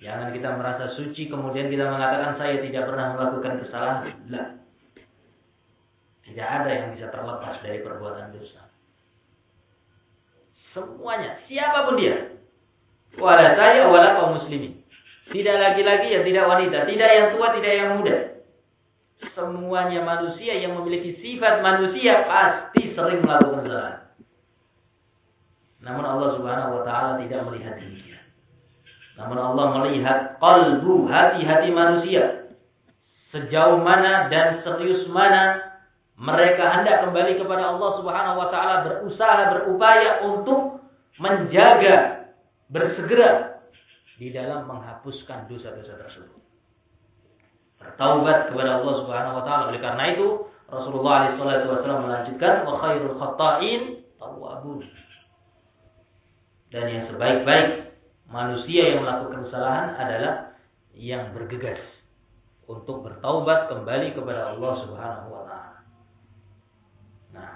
Jangan 0.00 0.28
kita 0.36 0.48
merasa 0.56 0.84
suci 0.96 1.28
kemudian 1.28 1.72
kita 1.72 1.84
mengatakan 1.88 2.36
saya 2.36 2.60
tidak 2.60 2.88
pernah 2.88 3.06
melakukan 3.16 3.54
kesalahan. 3.64 4.16
Lah. 4.28 4.48
Tidak 6.28 6.48
ada 6.48 6.70
yang 6.70 6.86
bisa 6.96 7.08
terlepas 7.08 7.56
dari 7.64 7.80
perbuatan 7.80 8.36
dosa. 8.36 8.62
Semuanya, 10.70 11.42
siapa 11.50 11.90
pun 11.90 11.98
dia, 11.98 12.38
Wala 13.18 13.58
saya, 13.58 13.90
wala 13.90 14.14
kaum 14.14 14.38
muslimin. 14.38 14.78
Tidak 15.30 15.56
laki-laki 15.58 16.14
ya 16.14 16.20
tidak 16.22 16.46
wanita. 16.46 16.86
Tidak 16.86 17.10
yang 17.10 17.26
tua, 17.34 17.54
tidak 17.58 17.72
yang 17.74 17.88
muda. 17.98 18.29
Semuanya 19.36 20.00
manusia 20.00 20.56
yang 20.56 20.80
memiliki 20.80 21.20
sifat 21.20 21.60
manusia 21.60 22.24
pasti 22.24 22.96
sering 22.96 23.20
melakukan 23.20 23.68
kesalahan. 23.68 24.00
Namun 25.80 26.04
Allah 26.04 26.28
subhanahu 26.40 26.72
wa 26.80 26.82
ta'ala 26.84 27.10
tidak 27.24 27.40
melihat 27.48 27.76
demikian. 27.80 28.24
Namun 29.20 29.36
Allah 29.36 29.66
melihat 29.80 30.40
kalbu 30.40 31.08
hati-hati 31.08 31.68
manusia. 31.72 32.24
Sejauh 33.32 33.78
mana 33.84 34.32
dan 34.32 34.64
serius 34.64 35.06
mana 35.12 35.70
mereka 36.20 36.80
hendak 36.80 37.04
kembali 37.04 37.40
kepada 37.40 37.76
Allah 37.76 37.90
subhanahu 38.00 38.36
wa 38.40 38.48
ta'ala 38.52 38.74
berusaha, 38.84 39.56
berupaya 39.56 40.10
untuk 40.28 40.84
menjaga 41.16 42.28
bersegera 42.68 43.60
di 44.20 44.28
dalam 44.32 44.68
menghapuskan 44.68 45.48
dosa-dosa 45.48 45.96
tersebut. 45.96 46.39
Bertaubat 47.80 48.52
kepada 48.52 48.80
Allah 48.80 48.94
Subhanahu 49.02 49.34
wa 49.40 49.44
taala. 49.48 49.62
Oleh 49.72 49.80
karena 49.80 50.04
itu, 50.12 50.28
Rasulullah 50.68 51.34
SAW 51.34 52.04
melanjutkan 52.06 52.68
wa 52.68 52.74
khairul 52.78 53.16
khata'in 53.16 53.80
tawwabun. 54.20 54.84
Dan 56.70 56.84
yang 56.86 57.04
sebaik-baik 57.10 57.98
manusia 58.30 58.94
yang 58.94 59.02
melakukan 59.02 59.50
kesalahan 59.50 59.88
adalah 59.98 60.34
yang 60.94 61.34
bergegas 61.34 61.80
untuk 62.70 63.02
bertaubat 63.02 63.66
kembali 63.66 64.14
kepada 64.14 64.54
Allah 64.54 64.72
Subhanahu 64.86 65.28
wa 65.34 65.42
taala. 65.48 65.78
Nah, 67.34 67.52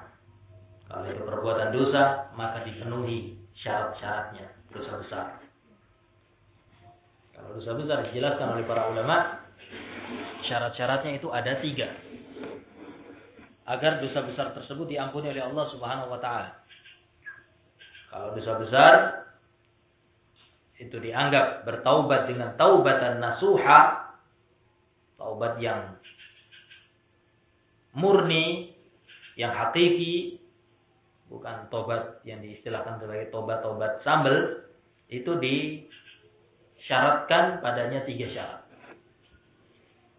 kalau 0.90 1.06
itu 1.06 1.22
perbuatan 1.22 1.70
dosa, 1.70 2.34
maka 2.34 2.66
dipenuhi 2.66 3.38
syarat-syaratnya 3.62 4.50
dosa 4.74 4.92
besar. 4.98 5.26
Kalau 7.34 7.54
dosa 7.58 7.70
besar 7.78 7.96
dijelaskan 8.10 8.58
oleh 8.58 8.64
para 8.66 8.90
ulama, 8.90 9.43
syarat-syaratnya 10.46 11.18
itu 11.18 11.28
ada 11.32 11.58
tiga. 11.60 11.88
Agar 13.64 14.04
dosa 14.04 14.20
besar 14.28 14.52
tersebut 14.52 14.92
diampuni 14.92 15.32
oleh 15.32 15.40
Allah 15.40 15.64
Subhanahu 15.72 16.12
wa 16.12 16.20
taala. 16.20 16.52
Kalau 18.12 18.36
dosa 18.36 18.60
besar 18.60 19.24
itu 20.78 21.00
dianggap 21.00 21.64
bertaubat 21.64 22.28
dengan 22.28 22.52
taubatan 22.60 23.24
nasuha, 23.24 24.12
taubat 25.16 25.56
yang 25.62 25.96
murni, 27.94 28.74
yang 29.38 29.54
hakiki, 29.54 30.42
bukan 31.30 31.70
tobat 31.70 32.18
yang 32.26 32.42
diistilahkan 32.42 32.98
sebagai 33.00 33.30
tobat-tobat 33.30 34.02
sambel, 34.02 34.66
itu 35.08 35.30
disyaratkan 35.38 37.62
padanya 37.62 38.02
tiga 38.04 38.28
syarat. 38.34 38.63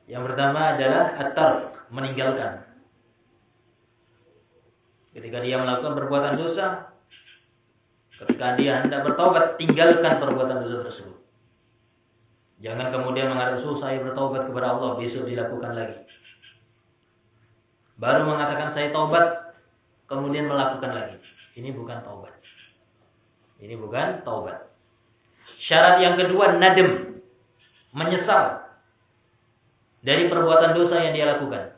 Yang 0.05 0.23
pertama 0.31 0.77
adalah 0.77 1.17
atar 1.17 1.53
meninggalkan. 1.89 2.61
Ketika 5.17 5.41
dia 5.41 5.57
melakukan 5.57 5.97
perbuatan 5.97 6.33
dosa, 6.37 6.93
ketika 8.21 8.59
dia 8.59 8.85
hendak 8.85 9.01
bertobat, 9.01 9.57
tinggalkan 9.57 10.21
perbuatan 10.21 10.61
dosa 10.61 10.77
tersebut. 10.91 11.17
Jangan 12.61 12.91
kemudian 12.91 13.31
mengatakan, 13.31 13.63
saya 13.81 14.03
bertobat 14.03 14.47
kepada 14.51 14.75
Allah, 14.75 14.99
besok 14.99 15.25
dilakukan 15.25 15.71
lagi. 15.73 15.99
Baru 17.95 18.27
mengatakan 18.27 18.75
saya 18.75 18.91
taubat, 18.91 19.55
kemudian 20.11 20.51
melakukan 20.51 20.91
lagi. 20.91 21.17
Ini 21.55 21.71
bukan 21.71 22.03
taubat. 22.03 22.35
Ini 23.63 23.79
bukan 23.79 24.27
taubat. 24.27 24.67
Syarat 25.65 26.03
yang 26.03 26.19
kedua 26.19 26.59
nadem, 26.59 27.23
menyesal 27.95 28.64
dari 30.05 30.29
perbuatan 30.29 30.77
dosa 30.77 30.95
yang 31.01 31.13
dia 31.17 31.25
lakukan. 31.33 31.73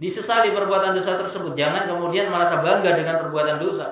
Disesali 0.00 0.50
perbuatan 0.56 0.96
dosa 0.98 1.20
tersebut, 1.20 1.52
jangan 1.54 1.86
kemudian 1.86 2.32
merasa 2.32 2.64
bangga 2.64 2.90
dengan 2.96 3.20
perbuatan 3.22 3.56
dosa. 3.60 3.86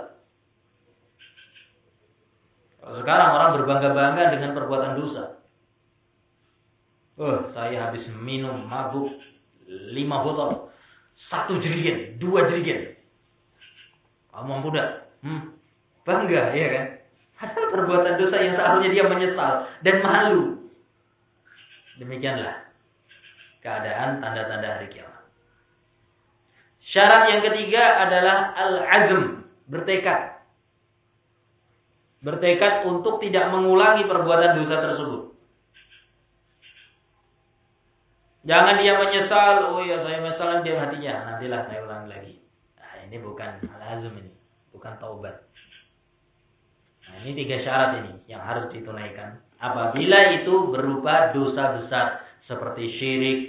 Sekarang 2.82 3.28
orang 3.38 3.50
berbangga-bangga 3.60 4.24
dengan 4.34 4.50
perbuatan 4.58 4.92
dosa. 4.98 5.24
Oh, 7.20 7.52
saya 7.54 7.86
habis 7.86 8.02
minum 8.18 8.66
mabuk 8.66 9.12
lima 9.68 10.24
botol, 10.26 10.72
satu 11.30 11.60
jerigen, 11.62 12.18
dua 12.18 12.48
jerigen. 12.50 12.96
Kamu 14.32 14.48
mampu 14.48 14.72
Hmm, 15.22 15.54
bangga, 16.02 16.50
ya 16.56 16.68
kan? 16.72 16.86
Padahal 17.38 17.68
perbuatan 17.70 18.14
dosa 18.18 18.36
yang 18.42 18.54
seharusnya 18.58 18.90
dia 18.90 19.04
menyesal 19.06 19.52
dan 19.86 19.96
malu. 20.02 20.61
Demikianlah 22.00 22.72
keadaan 23.60 24.24
tanda-tanda 24.24 24.80
hari 24.80 24.88
kiamat. 24.88 25.22
Syarat 26.92 27.22
yang 27.32 27.42
ketiga 27.46 27.82
adalah 28.04 28.52
al-azm, 28.52 29.48
bertekad. 29.68 30.44
Bertekad 32.22 32.84
untuk 32.84 33.18
tidak 33.24 33.48
mengulangi 33.50 34.04
perbuatan 34.04 34.60
dosa 34.60 34.76
tersebut. 34.78 35.22
Jangan 38.42 38.82
dia 38.82 38.98
menyesal, 38.98 39.70
oh 39.70 39.86
ya 39.86 40.02
saya 40.02 40.18
menyesal 40.18 40.66
dia 40.66 40.74
hatinya, 40.82 41.14
nantilah 41.30 41.60
saya 41.70 41.80
ulangi 41.86 42.08
lagi. 42.10 42.34
Nah, 42.74 42.92
ini 43.06 43.16
bukan 43.22 43.50
al-azm 43.70 44.14
ini, 44.18 44.34
bukan 44.74 44.98
taubat. 44.98 45.46
Nah, 47.06 47.22
ini 47.22 47.38
tiga 47.38 47.62
syarat 47.62 48.02
ini 48.02 48.12
yang 48.26 48.42
harus 48.42 48.66
ditunaikan. 48.74 49.38
Apabila 49.62 50.42
itu 50.42 50.74
berupa 50.74 51.30
dosa 51.30 51.78
besar 51.78 52.26
seperti 52.50 52.98
syirik, 52.98 53.40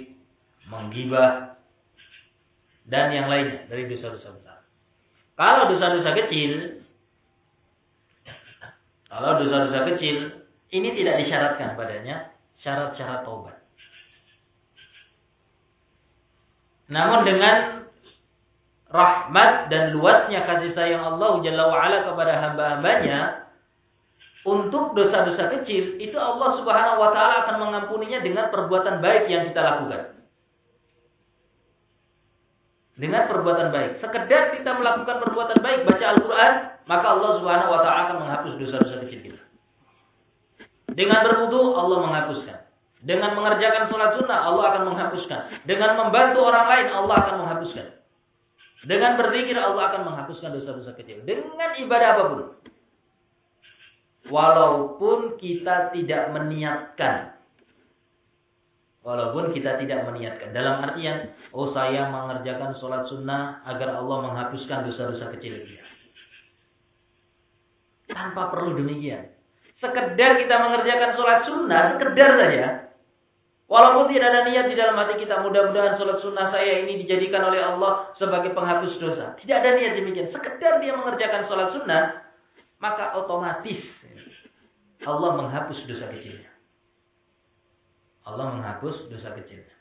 menggibah, 0.70 1.58
dan 2.86 3.10
yang 3.10 3.26
lainnya 3.26 3.66
dari 3.66 3.90
dosa-dosa 3.90 4.30
besar. 4.38 4.58
Kalau 5.34 5.74
dosa-dosa 5.74 6.10
kecil, 6.14 6.50
kalau 9.10 9.42
dosa-dosa 9.42 9.80
kecil, 9.90 10.16
ini 10.70 10.88
tidak 10.94 11.18
disyaratkan 11.26 11.74
padanya 11.74 12.30
syarat-syarat 12.62 13.26
taubat. 13.26 13.58
Namun 16.86 17.26
dengan 17.26 17.56
rahmat 18.92 19.72
dan 19.72 19.96
luasnya 19.96 20.46
kasih 20.46 20.76
sayang 20.76 21.02
Allah 21.02 21.42
Jalla 21.42 21.64
wa'ala 21.72 21.98
kepada 22.06 22.32
hamba-hambanya, 22.38 23.43
untuk 24.44 24.92
dosa-dosa 24.92 25.48
kecil, 25.56 25.96
itu 25.96 26.16
Allah 26.20 26.60
subhanahu 26.60 27.00
wa 27.00 27.10
ta'ala 27.16 27.34
akan 27.48 27.56
mengampuninya 27.64 28.20
dengan 28.20 28.52
perbuatan 28.52 29.00
baik 29.00 29.24
yang 29.32 29.48
kita 29.48 29.60
lakukan. 29.64 30.20
Dengan 33.00 33.24
perbuatan 33.26 33.72
baik. 33.72 34.04
Sekedar 34.04 34.52
kita 34.60 34.70
melakukan 34.76 35.16
perbuatan 35.24 35.58
baik, 35.64 35.88
baca 35.88 36.04
Al-Quran, 36.12 36.52
maka 36.84 37.06
Allah 37.08 37.30
subhanahu 37.40 37.72
wa 37.72 37.80
ta'ala 37.80 38.00
akan 38.04 38.16
menghapus 38.20 38.52
dosa-dosa 38.60 38.96
kecil 39.08 39.20
kita. 39.32 39.42
Dengan 40.92 41.24
berwudu, 41.24 41.74
Allah 41.80 41.98
menghapuskan. 42.04 42.58
Dengan 43.04 43.36
mengerjakan 43.36 43.88
sholat 43.88 44.20
sunnah, 44.20 44.40
Allah 44.44 44.64
akan 44.76 44.82
menghapuskan. 44.92 45.40
Dengan 45.64 45.96
membantu 46.04 46.44
orang 46.44 46.66
lain, 46.68 46.86
Allah 46.92 47.16
akan 47.16 47.34
menghapuskan. 47.40 47.86
Dengan 48.84 49.16
berzikir, 49.16 49.56
Allah 49.56 49.88
akan 49.88 50.00
menghapuskan 50.04 50.52
dosa-dosa 50.52 50.92
kecil. 51.00 51.24
Dengan 51.24 51.80
ibadah 51.80 52.08
apa 52.12 52.24
pun. 52.28 52.40
Walaupun 54.32 55.36
kita 55.36 55.92
tidak 55.92 56.32
meniatkan. 56.32 57.36
Walaupun 59.04 59.52
kita 59.52 59.76
tidak 59.84 60.08
meniatkan. 60.08 60.56
Dalam 60.56 60.80
artian, 60.80 61.28
oh 61.52 61.76
saya 61.76 62.08
mengerjakan 62.08 62.72
sholat 62.80 63.04
sunnah 63.12 63.60
agar 63.68 64.00
Allah 64.00 64.16
menghapuskan 64.24 64.88
dosa-dosa 64.88 65.28
kecil 65.36 65.60
dia. 65.68 65.84
Tanpa 68.08 68.48
perlu 68.48 68.80
demikian. 68.80 69.28
Sekedar 69.76 70.40
kita 70.40 70.56
mengerjakan 70.56 71.10
sholat 71.20 71.40
sunnah, 71.44 71.82
sekedar 71.96 72.30
saja. 72.40 72.66
Walaupun 73.68 74.12
tidak 74.12 74.28
ada 74.32 74.40
niat 74.48 74.66
di 74.72 74.76
dalam 74.76 74.96
hati 74.96 75.20
kita, 75.20 75.44
mudah-mudahan 75.44 76.00
sholat 76.00 76.24
sunnah 76.24 76.48
saya 76.48 76.84
ini 76.84 77.04
dijadikan 77.04 77.44
oleh 77.44 77.60
Allah 77.60 78.12
sebagai 78.16 78.56
penghapus 78.56 78.96
dosa. 79.04 79.36
Tidak 79.36 79.56
ada 79.56 79.70
niat 79.76 80.00
demikian. 80.00 80.32
Sekedar 80.32 80.80
dia 80.80 80.96
mengerjakan 80.96 81.44
sholat 81.44 81.76
sunnah, 81.76 82.24
maka 82.80 83.12
otomatis 83.20 83.84
Allah 85.02 85.30
menghapus 85.34 85.78
dosa 85.90 86.06
kecilnya. 86.14 86.52
Allah 88.24 88.54
menghapus 88.54 89.10
dosa 89.10 89.34
kecilnya. 89.34 89.74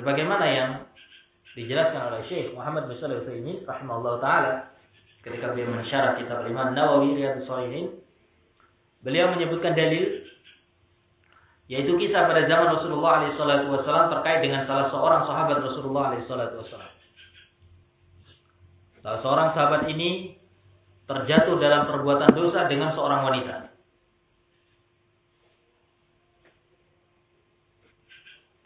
Sebagaimana 0.00 0.46
yang 0.48 0.70
dijelaskan 1.58 2.14
oleh 2.14 2.22
Syekh 2.30 2.54
Muhammad 2.54 2.86
bin 2.86 3.02
Shalih 3.02 3.18
Al-Utsaimin 3.18 3.66
rahimahullah 3.66 4.14
taala 4.22 4.52
ketika 5.26 5.50
beliau 5.50 5.74
mensyarah 5.74 6.14
kitab 6.22 6.46
Imam 6.46 6.70
Nawawi 6.70 7.18
Riyadhus 7.18 7.50
Shalihin 7.50 7.98
beliau 9.02 9.34
menyebutkan 9.34 9.74
dalil 9.74 10.22
yaitu 11.66 11.98
kisah 11.98 12.30
pada 12.30 12.46
zaman 12.46 12.78
Rasulullah 12.78 13.26
SAW 13.34 14.14
terkait 14.18 14.40
dengan 14.40 14.64
salah 14.64 14.88
seorang 14.88 15.22
sahabat 15.28 15.58
Rasulullah 15.60 16.16
SAW. 16.16 16.64
Salah 19.04 19.20
seorang 19.20 19.48
sahabat 19.52 19.82
ini 19.92 20.37
terjatuh 21.08 21.56
dalam 21.56 21.88
perbuatan 21.88 22.36
dosa 22.36 22.68
dengan 22.68 22.92
seorang 22.92 23.24
wanita. 23.24 23.56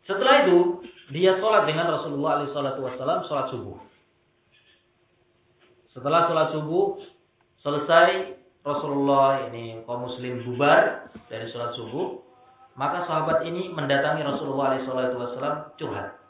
Setelah 0.03 0.34
itu, 0.45 0.82
dia 1.14 1.38
sholat 1.38 1.70
dengan 1.70 1.86
Rasulullah 1.95 2.43
SAW, 2.51 3.30
sholat 3.30 3.47
subuh. 3.55 3.78
Setelah 5.95 6.26
sholat 6.26 6.49
subuh, 6.51 6.86
selesai 7.62 8.34
Rasulullah 8.66 9.47
ini 9.51 9.86
kaum 9.86 10.11
muslim 10.11 10.43
bubar 10.43 11.14
dari 11.30 11.47
sholat 11.55 11.78
subuh, 11.78 12.18
maka 12.74 13.07
sahabat 13.07 13.47
ini 13.47 13.70
mendatangi 13.70 14.26
Rasulullah 14.26 14.74
SAW 14.82 15.78
curhat. 15.78 16.22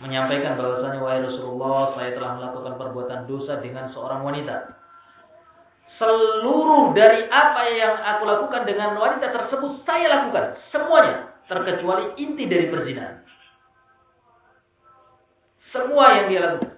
Menyampaikan 0.00 0.56
bahwasanya 0.56 1.00
wahai 1.04 1.20
Rasulullah, 1.20 1.92
saya 1.92 2.16
telah 2.16 2.40
melakukan 2.40 2.74
perbuatan 2.80 3.20
dosa 3.28 3.60
dengan 3.60 3.92
seorang 3.92 4.24
wanita. 4.24 4.80
Seluruh 6.00 6.96
dari 6.96 7.28
apa 7.28 7.62
yang 7.76 7.94
aku 8.00 8.22
lakukan 8.24 8.64
dengan 8.64 8.96
wanita 8.96 9.28
tersebut 9.28 9.84
saya 9.84 10.08
lakukan 10.08 10.56
semuanya 10.72 11.28
terkecuali 11.44 12.16
inti 12.16 12.48
dari 12.48 12.72
perzinahan. 12.72 13.20
Semua 15.68 16.04
yang 16.16 16.26
dia 16.32 16.40
lakukan 16.40 16.72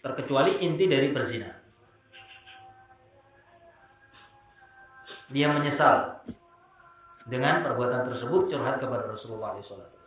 terkecuali 0.00 0.52
inti 0.64 0.88
dari 0.88 1.12
perzinahan. 1.12 1.60
Dia 5.32 5.52
menyesal 5.52 6.24
dengan 7.28 7.64
perbuatan 7.64 8.12
tersebut 8.12 8.52
curhat 8.52 8.80
kepada 8.80 9.12
Rasulullah 9.12 9.56
SAW. 9.60 10.03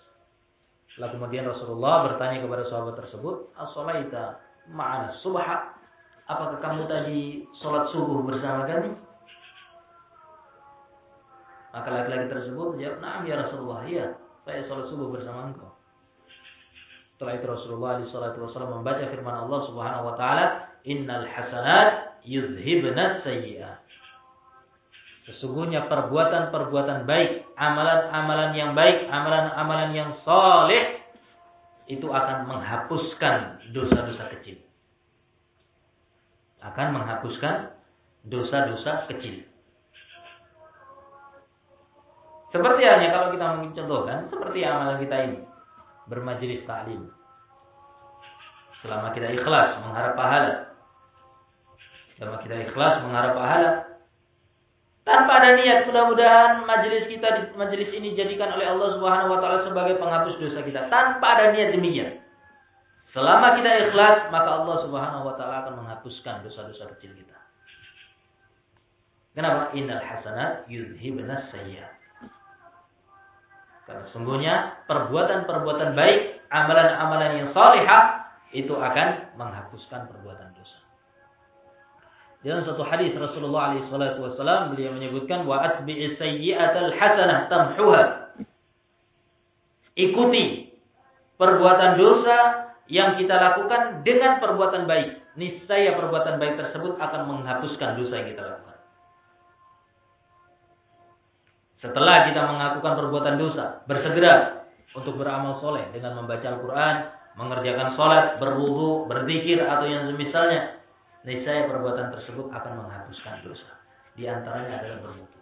Lalu 0.97 1.13
kemudian 1.13 1.45
Rasulullah 1.45 2.09
bertanya 2.09 2.41
kepada 2.41 2.63
sahabat 2.73 2.95
tersebut, 2.97 3.53
As-salaita 3.53 4.41
ma'ana 4.73 5.13
subha? 5.21 5.77
Apakah 6.27 6.59
kamu 6.59 6.89
tadi 6.89 7.47
sholat 7.63 7.87
subuh 7.93 8.19
bersama 8.25 8.67
kami? 8.67 8.91
Maka 11.71 11.89
laki-laki 11.93 12.27
tersebut 12.33 12.75
menjawab, 12.75 12.97
Naam 12.99 13.21
ya 13.29 13.35
Rasulullah, 13.45 13.81
iya, 13.85 14.05
saya 14.43 14.65
sholat 14.65 14.89
subuh 14.89 15.07
bersama 15.13 15.53
engkau. 15.53 15.71
Setelah 17.17 17.33
itu 17.33 17.45
Rasulullah 17.49 17.97
SAW 18.13 18.77
membaca 18.77 19.05
firman 19.09 19.37
Allah 19.47 19.59
Subhanahu 19.65 20.03
wa 20.05 20.15
taala, 20.21 20.45
"Innal 20.85 21.25
hasanat 21.25 22.21
yuzhibna 22.21 23.25
sayyi'at." 23.25 23.86
Sesungguhnya 25.27 25.91
perbuatan-perbuatan 25.91 27.03
baik, 27.03 27.51
amalan-amalan 27.59 28.55
yang 28.55 28.71
baik, 28.71 29.11
amalan-amalan 29.11 29.91
yang 29.91 30.15
soleh, 30.23 31.03
itu 31.91 32.07
akan 32.07 32.47
menghapuskan 32.47 33.59
dosa-dosa 33.75 34.31
kecil. 34.39 34.63
Akan 36.63 36.95
menghapuskan 36.95 37.75
dosa-dosa 38.23 39.11
kecil. 39.11 39.43
Seperti 42.55 42.87
hanya 42.87 43.11
kalau 43.11 43.27
kita 43.35 43.45
mencontohkan, 43.59 44.31
seperti 44.31 44.63
amalan 44.63 45.03
kita 45.03 45.15
ini. 45.27 45.39
Bermajelis 46.07 46.63
taklim. 46.63 47.11
Selama 48.79 49.11
kita 49.11 49.27
ikhlas 49.35 49.83
mengharap 49.83 50.15
pahala. 50.15 50.55
Selama 52.15 52.39
kita 52.47 52.55
ikhlas 52.71 53.03
mengharap 53.03 53.35
pahala, 53.35 53.71
tanpa 55.07 55.39
ada 55.39 55.55
niat, 55.55 55.87
mudah-mudahan 55.87 56.67
majelis 56.67 57.07
kita 57.07 57.55
majelis 57.55 57.87
ini 57.95 58.11
jadikan 58.19 58.51
oleh 58.51 58.67
Allah 58.67 58.99
Subhanahu 58.99 59.31
wa 59.31 59.39
taala 59.39 59.63
sebagai 59.63 59.95
penghapus 59.95 60.35
dosa 60.43 60.59
kita. 60.67 60.91
Tanpa 60.91 61.25
ada 61.39 61.55
niat 61.55 61.71
demikian. 61.71 62.19
Selama 63.15 63.55
kita 63.55 63.87
ikhlas, 63.87 64.27
maka 64.35 64.49
Allah 64.61 64.77
Subhanahu 64.83 65.23
wa 65.31 65.33
taala 65.39 65.63
akan 65.63 65.73
menghapuskan 65.79 66.43
dosa-dosa 66.43 66.91
kecil 66.99 67.15
kita. 67.15 67.37
Kenapa? 69.31 69.71
Innal 69.79 70.03
hasanat 70.03 70.67
yudhibna 70.67 71.47
sayyi'at. 71.55 71.95
Karena 73.87 74.03
sungguhnya 74.11 74.83
perbuatan-perbuatan 74.91 75.95
baik, 75.95 76.19
amalan-amalan 76.51 77.31
yang 77.39 77.49
salihah 77.55 78.27
itu 78.51 78.75
akan 78.75 79.39
menghapuskan 79.39 80.11
perbuatan. 80.11 80.56
Dalam 82.47 82.63
satu 82.63 82.79
hadis 82.87 83.11
Rasulullah 83.11 83.75
SAW 83.75 84.71
beliau 84.71 84.95
menyebutkan 84.95 85.43
wa 85.43 85.67
atbi'i 85.67 86.15
sayyi'atal 86.15 86.95
hasanah 86.95 87.51
tamhuha. 87.51 88.03
Ikuti 89.99 90.71
perbuatan 91.35 91.99
dosa 91.99 92.71
yang 92.87 93.19
kita 93.19 93.35
lakukan 93.35 94.07
dengan 94.07 94.39
perbuatan 94.39 94.87
baik. 94.87 95.35
Niscaya 95.35 95.99
perbuatan 95.99 96.39
baik 96.39 96.55
tersebut 96.55 96.95
akan 96.95 97.21
menghapuskan 97.27 97.99
dosa 97.99 98.15
yang 98.15 98.31
kita 98.31 98.43
lakukan. 98.47 98.79
Setelah 101.83 102.31
kita 102.31 102.41
mengakukan 102.47 102.93
perbuatan 102.95 103.35
dosa, 103.43 103.83
bersegera 103.91 104.63
untuk 104.95 105.19
beramal 105.19 105.59
soleh 105.59 105.83
dengan 105.91 106.23
membaca 106.23 106.47
Al-Quran, 106.47 106.95
mengerjakan 107.35 107.89
sholat, 107.99 108.25
berwudu, 108.39 109.03
berzikir 109.11 109.61
atau 109.67 109.83
yang 109.83 110.07
semisalnya 110.09 110.76
niscaya 111.27 111.67
perbuatan 111.67 112.15
tersebut 112.15 112.47
akan 112.55 112.73
menghapuskan 112.79 113.43
dosa. 113.43 113.71
Di 114.15 114.31
antaranya 114.31 114.79
adalah 114.79 114.97
berwudu. 115.03 115.39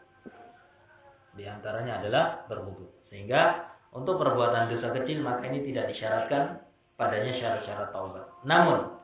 Di 1.38 1.43
antaranya 1.45 1.93
adalah 2.01 2.25
berwudu. 2.49 2.89
Sehingga 3.13 3.69
untuk 3.93 4.17
perbuatan 4.17 4.73
dosa 4.73 4.89
kecil 4.97 5.21
maka 5.21 5.45
ini 5.45 5.61
tidak 5.69 5.93
disyaratkan 5.93 6.65
padanya 6.97 7.38
syarat-syarat 7.38 7.93
taubat. 7.93 8.25
Namun 8.49 8.97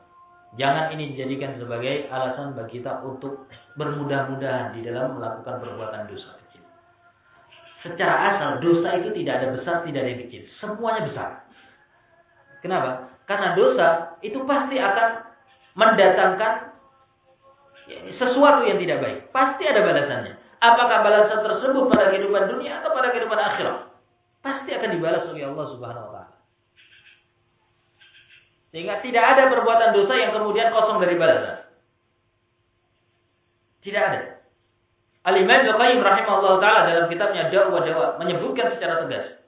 jangan 0.58 0.90
ini 0.98 1.14
dijadikan 1.14 1.54
sebagai 1.62 2.10
alasan 2.10 2.58
bagi 2.58 2.82
kita 2.82 2.98
untuk 3.06 3.46
bermudah-mudahan 3.78 4.74
di 4.74 4.82
dalam 4.82 5.22
melakukan 5.22 5.62
perbuatan 5.62 6.10
dosa 6.10 6.34
kecil. 6.44 6.66
Secara 7.86 8.14
asal 8.34 8.50
dosa 8.58 8.98
itu 8.98 9.14
tidak 9.22 9.34
ada 9.38 9.48
besar, 9.54 9.76
tidak 9.86 10.02
ada 10.02 10.14
kecil. 10.26 10.42
Semuanya 10.58 11.02
besar. 11.06 11.30
Kenapa? 12.58 13.06
Karena 13.30 13.54
dosa 13.54 13.88
itu 14.18 14.42
pasti 14.44 14.76
akan 14.82 15.10
mendatangkan 15.72 16.71
sesuatu 18.16 18.66
yang 18.66 18.78
tidak 18.78 18.98
baik. 19.02 19.18
Pasti 19.34 19.64
ada 19.66 19.80
balasannya. 19.82 20.34
Apakah 20.62 20.98
balasan 21.02 21.40
tersebut 21.42 21.90
pada 21.90 22.14
kehidupan 22.14 22.52
dunia 22.54 22.80
atau 22.82 22.94
pada 22.94 23.10
kehidupan 23.10 23.38
akhirat? 23.38 23.92
pasti 24.42 24.70
akan 24.74 24.90
dibalas 24.98 25.24
oleh 25.30 25.46
Allah 25.46 25.66
Subhanahu 25.72 26.04
wa 26.10 26.12
taala. 26.12 26.36
Sehingga 28.74 28.94
tidak 29.00 29.24
ada 29.24 29.42
perbuatan 29.54 29.90
dosa 29.94 30.14
yang 30.18 30.32
kemudian 30.34 30.74
kosong 30.74 30.98
dari 30.98 31.14
balasan. 31.14 31.56
Tidak 33.86 34.02
ada. 34.02 34.20
Al-Imam 35.22 35.62
Al-Qayyim 35.70 36.02
rahimahullah 36.02 36.54
taala 36.58 36.80
dalam 36.90 37.06
kitabnya 37.06 37.46
Dawa 37.54 37.78
Dawa 37.86 38.06
menyebutkan 38.18 38.74
secara 38.74 39.06
tegas. 39.06 39.38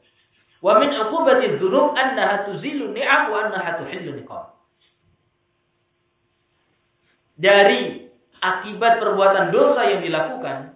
Wa 0.62 0.78
min 0.78 0.94
uqubati 0.94 1.58
dzunub 1.58 1.98
annaha 1.98 2.46
tuzilu 2.46 2.94
ni'am 2.94 3.34
wa 3.34 3.50
annaha 3.50 3.82
tuhillu 3.82 4.14
niqam. 4.14 4.54
Dari 7.34 8.03
akibat 8.44 9.00
perbuatan 9.00 9.48
dosa 9.54 9.82
yang 9.88 10.00
dilakukan 10.04 10.74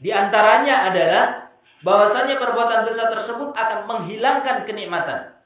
di 0.00 0.08
antaranya 0.08 0.88
adalah 0.88 1.24
bahwasanya 1.84 2.40
perbuatan 2.40 2.88
dosa 2.88 3.04
tersebut 3.12 3.52
akan 3.52 3.78
menghilangkan 3.84 4.64
kenikmatan, 4.64 5.36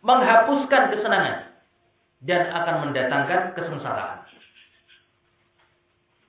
menghapuskan 0.00 0.88
kesenangan 0.88 1.52
dan 2.24 2.48
akan 2.48 2.88
mendatangkan 2.88 3.52
kesengsaraan. 3.52 4.24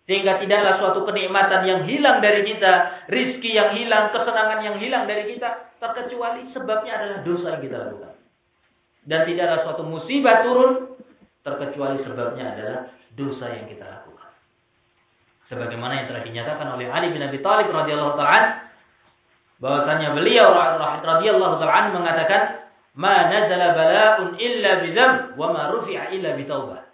Sehingga 0.04 0.44
tidaklah 0.44 0.84
suatu 0.84 1.08
kenikmatan 1.08 1.64
yang 1.64 1.82
hilang 1.88 2.20
dari 2.20 2.44
kita, 2.44 3.08
rizki 3.08 3.56
yang 3.56 3.72
hilang, 3.80 4.12
kesenangan 4.12 4.60
yang 4.68 4.76
hilang 4.84 5.08
dari 5.08 5.32
kita, 5.32 5.72
terkecuali 5.80 6.52
sebabnya 6.52 7.00
adalah 7.00 7.20
dosa 7.24 7.48
yang 7.56 7.64
kita 7.64 7.78
lakukan. 7.80 8.14
Dan 9.08 9.20
tidaklah 9.24 9.60
suatu 9.64 9.84
musibah 9.88 10.44
turun, 10.44 10.91
terkecuali 11.42 12.02
sebabnya 12.06 12.56
adalah 12.56 12.80
dosa 13.18 13.46
yang 13.54 13.66
kita 13.68 13.86
lakukan. 13.86 14.32
Sebagaimana 15.52 15.94
yang 16.02 16.08
telah 16.08 16.24
dinyatakan 16.24 16.68
oleh 16.78 16.88
Ali 16.88 17.12
bin 17.12 17.22
Abi 17.22 17.44
Thalib 17.44 17.70
radhiyallahu 17.70 18.16
taala 18.16 18.72
bahwasanya 19.60 20.16
beliau 20.16 20.54
radhiyallahu 21.04 21.56
taala 21.60 21.92
mengatakan, 21.92 22.42
"Ma 22.96 23.28
nazala 23.28 23.76
bala'un 23.76 24.40
illa 24.40 24.72
bidzam 24.86 25.14
wa 25.36 25.48
ma 25.52 25.76
rufi'a 25.76 26.16
illa 26.16 26.34
bitaubah." 26.40 26.92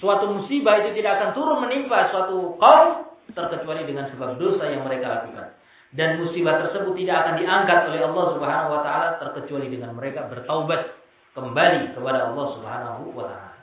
suatu 0.00 0.32
musibah 0.32 0.80
itu 0.82 0.96
tidak 0.98 1.20
akan 1.20 1.30
turun 1.36 1.58
menimpa 1.60 2.08
suatu 2.10 2.56
kaum 2.56 3.12
terkecuali 3.30 3.84
dengan 3.86 4.08
sebab 4.10 4.40
dosa 4.40 4.66
yang 4.66 4.82
mereka 4.82 5.06
lakukan. 5.20 5.54
Dan 5.94 6.22
musibah 6.24 6.58
tersebut 6.66 6.96
tidak 6.98 7.16
akan 7.22 7.34
diangkat 7.38 7.78
oleh 7.92 8.00
Allah 8.02 8.24
Subhanahu 8.34 8.70
wa 8.74 8.80
taala 8.82 9.08
terkecuali 9.20 9.68
dengan 9.68 9.94
mereka 9.94 10.26
bertaubat 10.26 10.99
kembali 11.34 11.94
kepada 11.94 12.30
Allah 12.30 12.46
Subhanahu 12.58 13.02
wa 13.14 13.24
taala. 13.30 13.62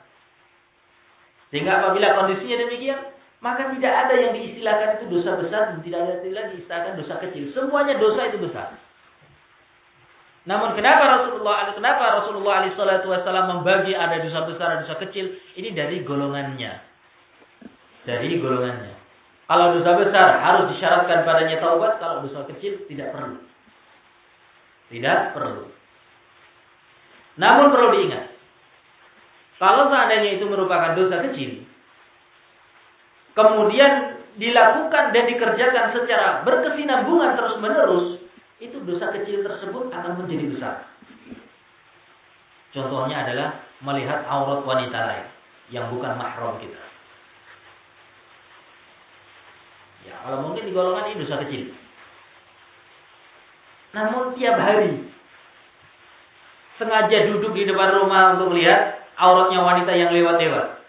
Sehingga 1.48 1.80
apabila 1.80 2.16
kondisinya 2.20 2.56
demikian, 2.68 3.00
maka 3.40 3.70
tidak 3.72 3.92
ada 3.94 4.14
yang 4.18 4.32
diistilahkan 4.34 4.98
itu 5.00 5.04
dosa 5.08 5.38
besar 5.38 5.62
dan 5.72 5.78
tidak 5.80 6.00
ada 6.04 6.14
yang 6.26 6.50
diistilahkan 6.52 6.92
dosa 6.98 7.14
kecil. 7.22 7.44
Semuanya 7.54 7.94
dosa 7.96 8.20
itu 8.28 8.38
besar. 8.42 8.76
Namun 10.48 10.72
kenapa 10.72 11.04
Rasulullah 11.04 11.76
kenapa 11.76 12.24
Rasulullah 12.24 12.64
SAW 12.72 13.52
membagi 13.52 13.92
ada 13.92 14.16
dosa 14.24 14.48
besar 14.48 14.68
dan 14.74 14.78
dosa 14.88 14.96
kecil? 15.04 15.36
Ini 15.60 15.76
dari 15.76 16.00
golongannya. 16.02 16.72
Dari 18.08 18.40
golongannya. 18.40 18.96
Kalau 19.48 19.76
dosa 19.76 19.92
besar 19.96 20.28
harus 20.44 20.64
disyaratkan 20.76 21.24
padanya 21.24 21.60
taubat, 21.60 22.00
kalau 22.00 22.24
dosa 22.24 22.48
kecil 22.52 22.80
tidak 22.88 23.12
perlu. 23.12 23.40
Tidak 24.88 25.20
perlu. 25.36 25.77
Namun 27.38 27.70
perlu 27.70 27.88
diingat, 27.94 28.34
kalau 29.62 29.90
seandainya 29.90 30.38
itu 30.38 30.44
merupakan 30.50 30.98
dosa 30.98 31.22
kecil, 31.30 31.62
kemudian 33.38 34.22
dilakukan 34.38 35.14
dan 35.14 35.24
dikerjakan 35.30 35.86
secara 35.94 36.42
berkesinambungan 36.42 37.38
terus-menerus, 37.38 38.22
itu 38.58 38.78
dosa 38.82 39.14
kecil 39.14 39.46
tersebut 39.46 39.90
akan 39.94 40.12
menjadi 40.22 40.44
besar. 40.50 40.76
Contohnya 42.74 43.22
adalah 43.26 43.64
melihat 43.82 44.26
aurat 44.26 44.66
wanita 44.66 44.98
lain 44.98 45.26
yang 45.70 45.86
bukan 45.94 46.18
mahram 46.18 46.58
kita. 46.58 46.82
Ya, 50.06 50.14
kalau 50.22 50.50
mungkin 50.50 50.66
di 50.66 50.72
golongan 50.74 51.10
ini 51.10 51.22
dosa 51.22 51.42
kecil. 51.46 51.74
Namun 53.96 54.36
tiap 54.36 54.56
hari 54.60 55.07
sengaja 56.78 57.28
duduk 57.34 57.52
di 57.52 57.66
depan 57.66 57.98
rumah 58.00 58.38
untuk 58.38 58.54
melihat 58.54 59.02
auratnya 59.18 59.60
wanita 59.60 59.92
yang 59.92 60.10
lewat-lewat. 60.14 60.80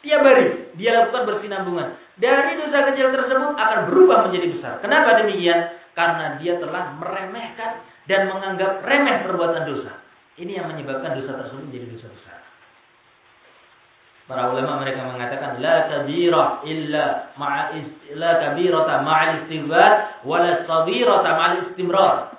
Tiap 0.00 0.20
hari 0.24 0.46
dia 0.76 0.96
lakukan 0.96 1.28
bersinambungan. 1.28 1.96
Dari 2.20 2.56
dosa 2.60 2.92
kecil 2.92 3.12
tersebut 3.12 3.56
akan 3.56 3.80
berubah 3.88 4.28
menjadi 4.28 4.46
besar. 4.52 4.72
Kenapa 4.84 5.24
demikian? 5.24 5.80
karena 5.94 6.38
dia 6.38 6.56
telah 6.56 6.96
meremehkan 6.96 7.82
dan 8.06 8.30
menganggap 8.30 8.82
remeh 8.82 9.26
perbuatan 9.26 9.64
dosa. 9.66 9.92
Ini 10.40 10.62
yang 10.62 10.72
menyebabkan 10.72 11.18
dosa 11.18 11.44
tersebut 11.44 11.68
menjadi 11.68 11.86
dosa 11.92 12.08
besar. 12.08 12.38
Para 14.30 14.54
ulama 14.54 14.78
mereka 14.86 15.10
mengatakan 15.10 15.58
la 15.58 15.90
kabira 15.90 16.62
illa 16.62 17.34
ma'a 17.34 17.74
la 18.14 18.32
kabirata 18.38 19.02
ma'al 19.02 19.30
istighfar 19.44 20.22
wa 20.22 20.36
la 20.38 20.52
sabirata 20.64 21.30
ma'al 21.34 21.54
istimrar. 21.66 22.29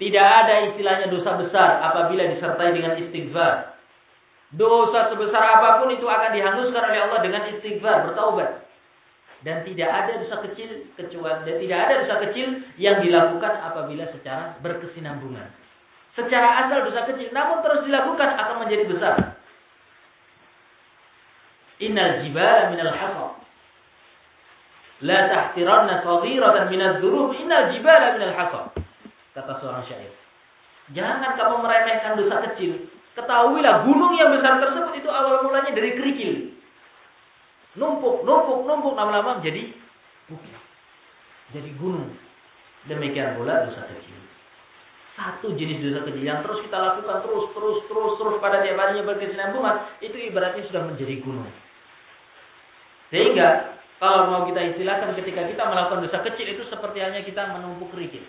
Tidak 0.00 0.26
ada 0.26 0.72
istilahnya 0.72 1.12
dosa 1.12 1.36
besar 1.36 1.84
apabila 1.92 2.24
disertai 2.32 2.72
dengan 2.72 2.96
istighfar. 2.96 3.76
Dosa 4.56 5.12
sebesar 5.12 5.44
apa 5.60 5.84
pun 5.84 5.92
itu 5.92 6.08
akan 6.08 6.32
dihanguskan 6.32 6.82
oleh 6.82 7.00
Allah 7.04 7.20
dengan 7.20 7.42
istighfar, 7.52 8.08
bertaubat 8.08 8.70
dan 9.40 9.64
tidak 9.64 9.88
ada 9.88 10.12
dosa 10.20 10.36
kecil 10.48 10.68
kecuali 11.00 11.48
dan 11.48 11.56
tidak 11.64 11.78
ada 11.80 11.94
dosa 12.04 12.16
kecil 12.28 12.48
yang 12.76 13.00
dilakukan 13.00 13.52
apabila 13.72 14.04
secara 14.12 14.60
berkesinambungan. 14.60 15.48
Secara 16.12 16.66
asal 16.66 16.84
dosa 16.84 17.08
kecil 17.08 17.32
namun 17.32 17.64
terus 17.64 17.88
dilakukan 17.88 18.28
akan 18.36 18.56
menjadi 18.60 18.84
besar. 18.92 19.14
Innal 21.80 22.20
jibala 22.20 22.68
minal 22.68 22.92
hasa. 22.92 23.28
La 25.00 25.20
tahtiranna 25.32 26.04
saghiratan 26.04 26.68
minadz 26.68 27.00
dzunub 27.00 27.32
innal 27.32 27.72
jibala 27.72 28.20
minal 28.20 28.36
hasa. 28.36 28.62
Kata 29.36 29.62
seorang 29.62 29.86
syair. 29.86 30.12
Jangan 30.90 31.38
kamu 31.38 31.56
meremehkan 31.62 32.18
dosa 32.18 32.42
kecil. 32.50 32.90
Ketahuilah 33.14 33.86
gunung 33.86 34.14
yang 34.18 34.34
besar 34.34 34.58
tersebut 34.58 34.92
itu 34.98 35.10
awal 35.10 35.46
mulanya 35.46 35.70
dari 35.74 35.94
kerikil 35.98 36.50
numpuk, 37.78 38.26
numpuk, 38.26 38.66
numpuk 38.66 38.96
lama-lama 38.98 39.38
menjadi 39.38 39.70
bukit. 40.26 40.54
Jadi 41.54 41.70
gunung. 41.78 42.10
Demikian 42.88 43.36
pula 43.36 43.68
dosa 43.68 43.84
kecil. 43.92 44.16
Satu 45.14 45.52
jenis 45.52 45.84
dosa 45.84 46.06
kecil 46.08 46.24
yang 46.24 46.40
terus 46.40 46.64
kita 46.64 46.78
lakukan 46.80 47.20
terus, 47.20 47.44
terus, 47.52 47.78
terus, 47.86 48.12
terus 48.16 48.36
pada 48.40 48.64
tiap 48.64 48.78
harinya 48.80 49.04
berkesinambungan, 49.04 49.76
itu 50.00 50.16
ibaratnya 50.16 50.64
sudah 50.70 50.82
menjadi 50.88 51.14
gunung. 51.20 51.50
Sehingga 53.12 53.76
kalau 54.00 54.32
mau 54.32 54.42
kita 54.48 54.64
istilahkan 54.74 55.12
ketika 55.18 55.44
kita 55.44 55.62
melakukan 55.66 56.08
dosa 56.08 56.18
kecil 56.24 56.46
itu 56.46 56.62
seperti 56.72 57.04
hanya 57.04 57.20
kita 57.20 57.52
menumpuk 57.52 57.92
kerikil. 57.92 58.24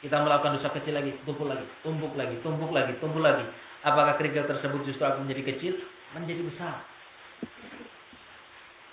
Kita 0.00 0.16
melakukan 0.24 0.56
dosa 0.56 0.72
kecil 0.72 0.96
lagi, 0.96 1.12
tumpuk 1.28 1.44
lagi, 1.44 1.66
tumpuk 1.84 2.16
lagi, 2.16 2.36
tumpuk 2.40 2.72
lagi, 2.72 2.92
tumpuk 3.00 3.20
lagi. 3.20 3.44
Apakah 3.84 4.16
kerikil 4.16 4.48
tersebut 4.48 4.84
justru 4.88 5.04
akan 5.04 5.28
menjadi 5.28 5.52
kecil? 5.52 5.76
Menjadi 6.16 6.42
besar 6.48 6.84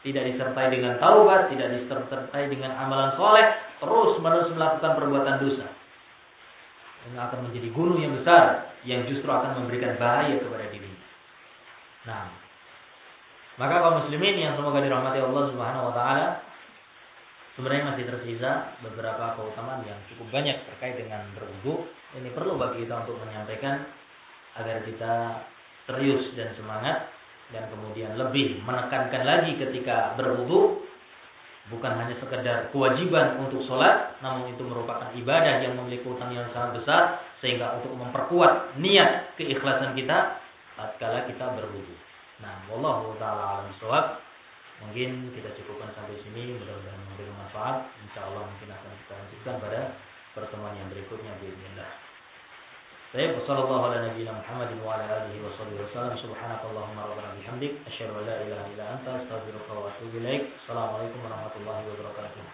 tidak 0.08 0.24
disertai 0.32 0.68
dengan 0.72 0.96
taubat, 1.04 1.52
tidak 1.52 1.68
disertai 1.76 2.44
dengan 2.48 2.72
amalan 2.80 3.12
soleh, 3.20 3.48
terus 3.84 4.16
menerus 4.24 4.50
melakukan 4.56 4.92
perbuatan 4.96 5.36
dosa. 5.44 5.68
Ini 7.08 7.18
akan 7.20 7.40
menjadi 7.52 7.68
gunung 7.76 8.00
yang 8.00 8.16
besar 8.16 8.72
yang 8.88 9.04
justru 9.08 9.28
akan 9.28 9.64
memberikan 9.64 10.00
bahaya 10.00 10.40
kepada 10.40 10.72
diri. 10.72 10.92
Nah, 12.08 12.32
maka 13.60 13.76
kaum 13.84 13.96
muslimin 14.06 14.40
yang 14.40 14.56
semoga 14.56 14.80
dirahmati 14.80 15.20
Allah 15.20 15.44
Subhanahu 15.52 15.88
wa 15.92 15.94
taala 15.96 16.28
sebenarnya 17.58 17.90
masih 17.92 18.06
tersisa 18.06 18.78
beberapa 18.86 19.34
keutamaan 19.34 19.82
yang 19.84 19.98
cukup 20.14 20.30
banyak 20.30 20.62
terkait 20.70 21.02
dengan 21.02 21.26
berwudu. 21.34 21.90
Ini 22.14 22.30
perlu 22.32 22.56
bagi 22.56 22.86
kita 22.86 23.04
untuk 23.04 23.18
menyampaikan 23.26 23.82
agar 24.62 24.86
kita 24.86 25.14
serius 25.90 26.38
dan 26.38 26.54
semangat 26.54 27.10
dan 27.50 27.66
kemudian 27.74 28.14
lebih 28.14 28.62
menekankan 28.62 29.24
lagi 29.26 29.58
ketika 29.58 30.14
berwudu 30.20 30.86
bukan 31.68 31.94
hanya 32.00 32.16
sekedar 32.20 32.72
kewajiban 32.72 33.44
untuk 33.44 33.64
sholat 33.68 34.16
namun 34.24 34.52
itu 34.52 34.64
merupakan 34.64 35.12
ibadah 35.16 35.64
yang 35.64 35.76
memiliki 35.76 36.08
utang 36.08 36.32
yang 36.32 36.48
sangat 36.56 36.80
besar 36.80 37.24
sehingga 37.44 37.76
untuk 37.80 37.92
memperkuat 37.96 38.80
niat 38.80 39.36
keikhlasan 39.36 39.96
kita 39.96 40.40
tatkala 40.78 41.26
kita 41.26 41.46
berwudu. 41.58 41.96
Nah, 42.38 42.70
wallahu 42.70 43.18
taala 43.18 43.66
alam. 43.66 44.27
Mungkin 44.78 45.34
kita 45.34 45.50
cukupkan 45.58 45.90
sampai 45.98 46.22
sini, 46.22 46.54
mudah-mudahan 46.54 47.02
memberi 47.10 47.34
manfaat. 47.34 47.90
Insya 48.06 48.30
Allah 48.30 48.46
mungkin 48.46 48.70
akan 48.70 48.92
kita 49.02 49.14
lanjutkan 49.18 49.56
pada 49.58 49.98
pertemuan 50.38 50.78
yang 50.78 50.86
berikutnya. 50.94 51.34
Bismillah. 51.42 51.90
Baik, 53.16 53.40
wassalamualaikum 53.40 53.88
warahmatullahi 53.88 54.38
wabarakatuh. 54.38 54.86
Wa 54.86 54.94
ala 55.00 55.06
alihi 55.26 55.40
wa 55.42 55.50
sahbihi 55.58 55.82
wasallam. 55.82 56.14
Subhanakallahumma 56.22 57.10
rabbana 57.10 57.34
bihamdik. 57.40 57.82
Asyhadu 57.90 58.22
an 58.22 58.30
la 58.30 58.36
ilaha 58.46 58.70
illa 58.70 58.86
anta. 59.00 59.12
Assalamualaikum 59.26 61.26
warahmatullahi 61.26 61.84
wabarakatuh. 61.88 62.46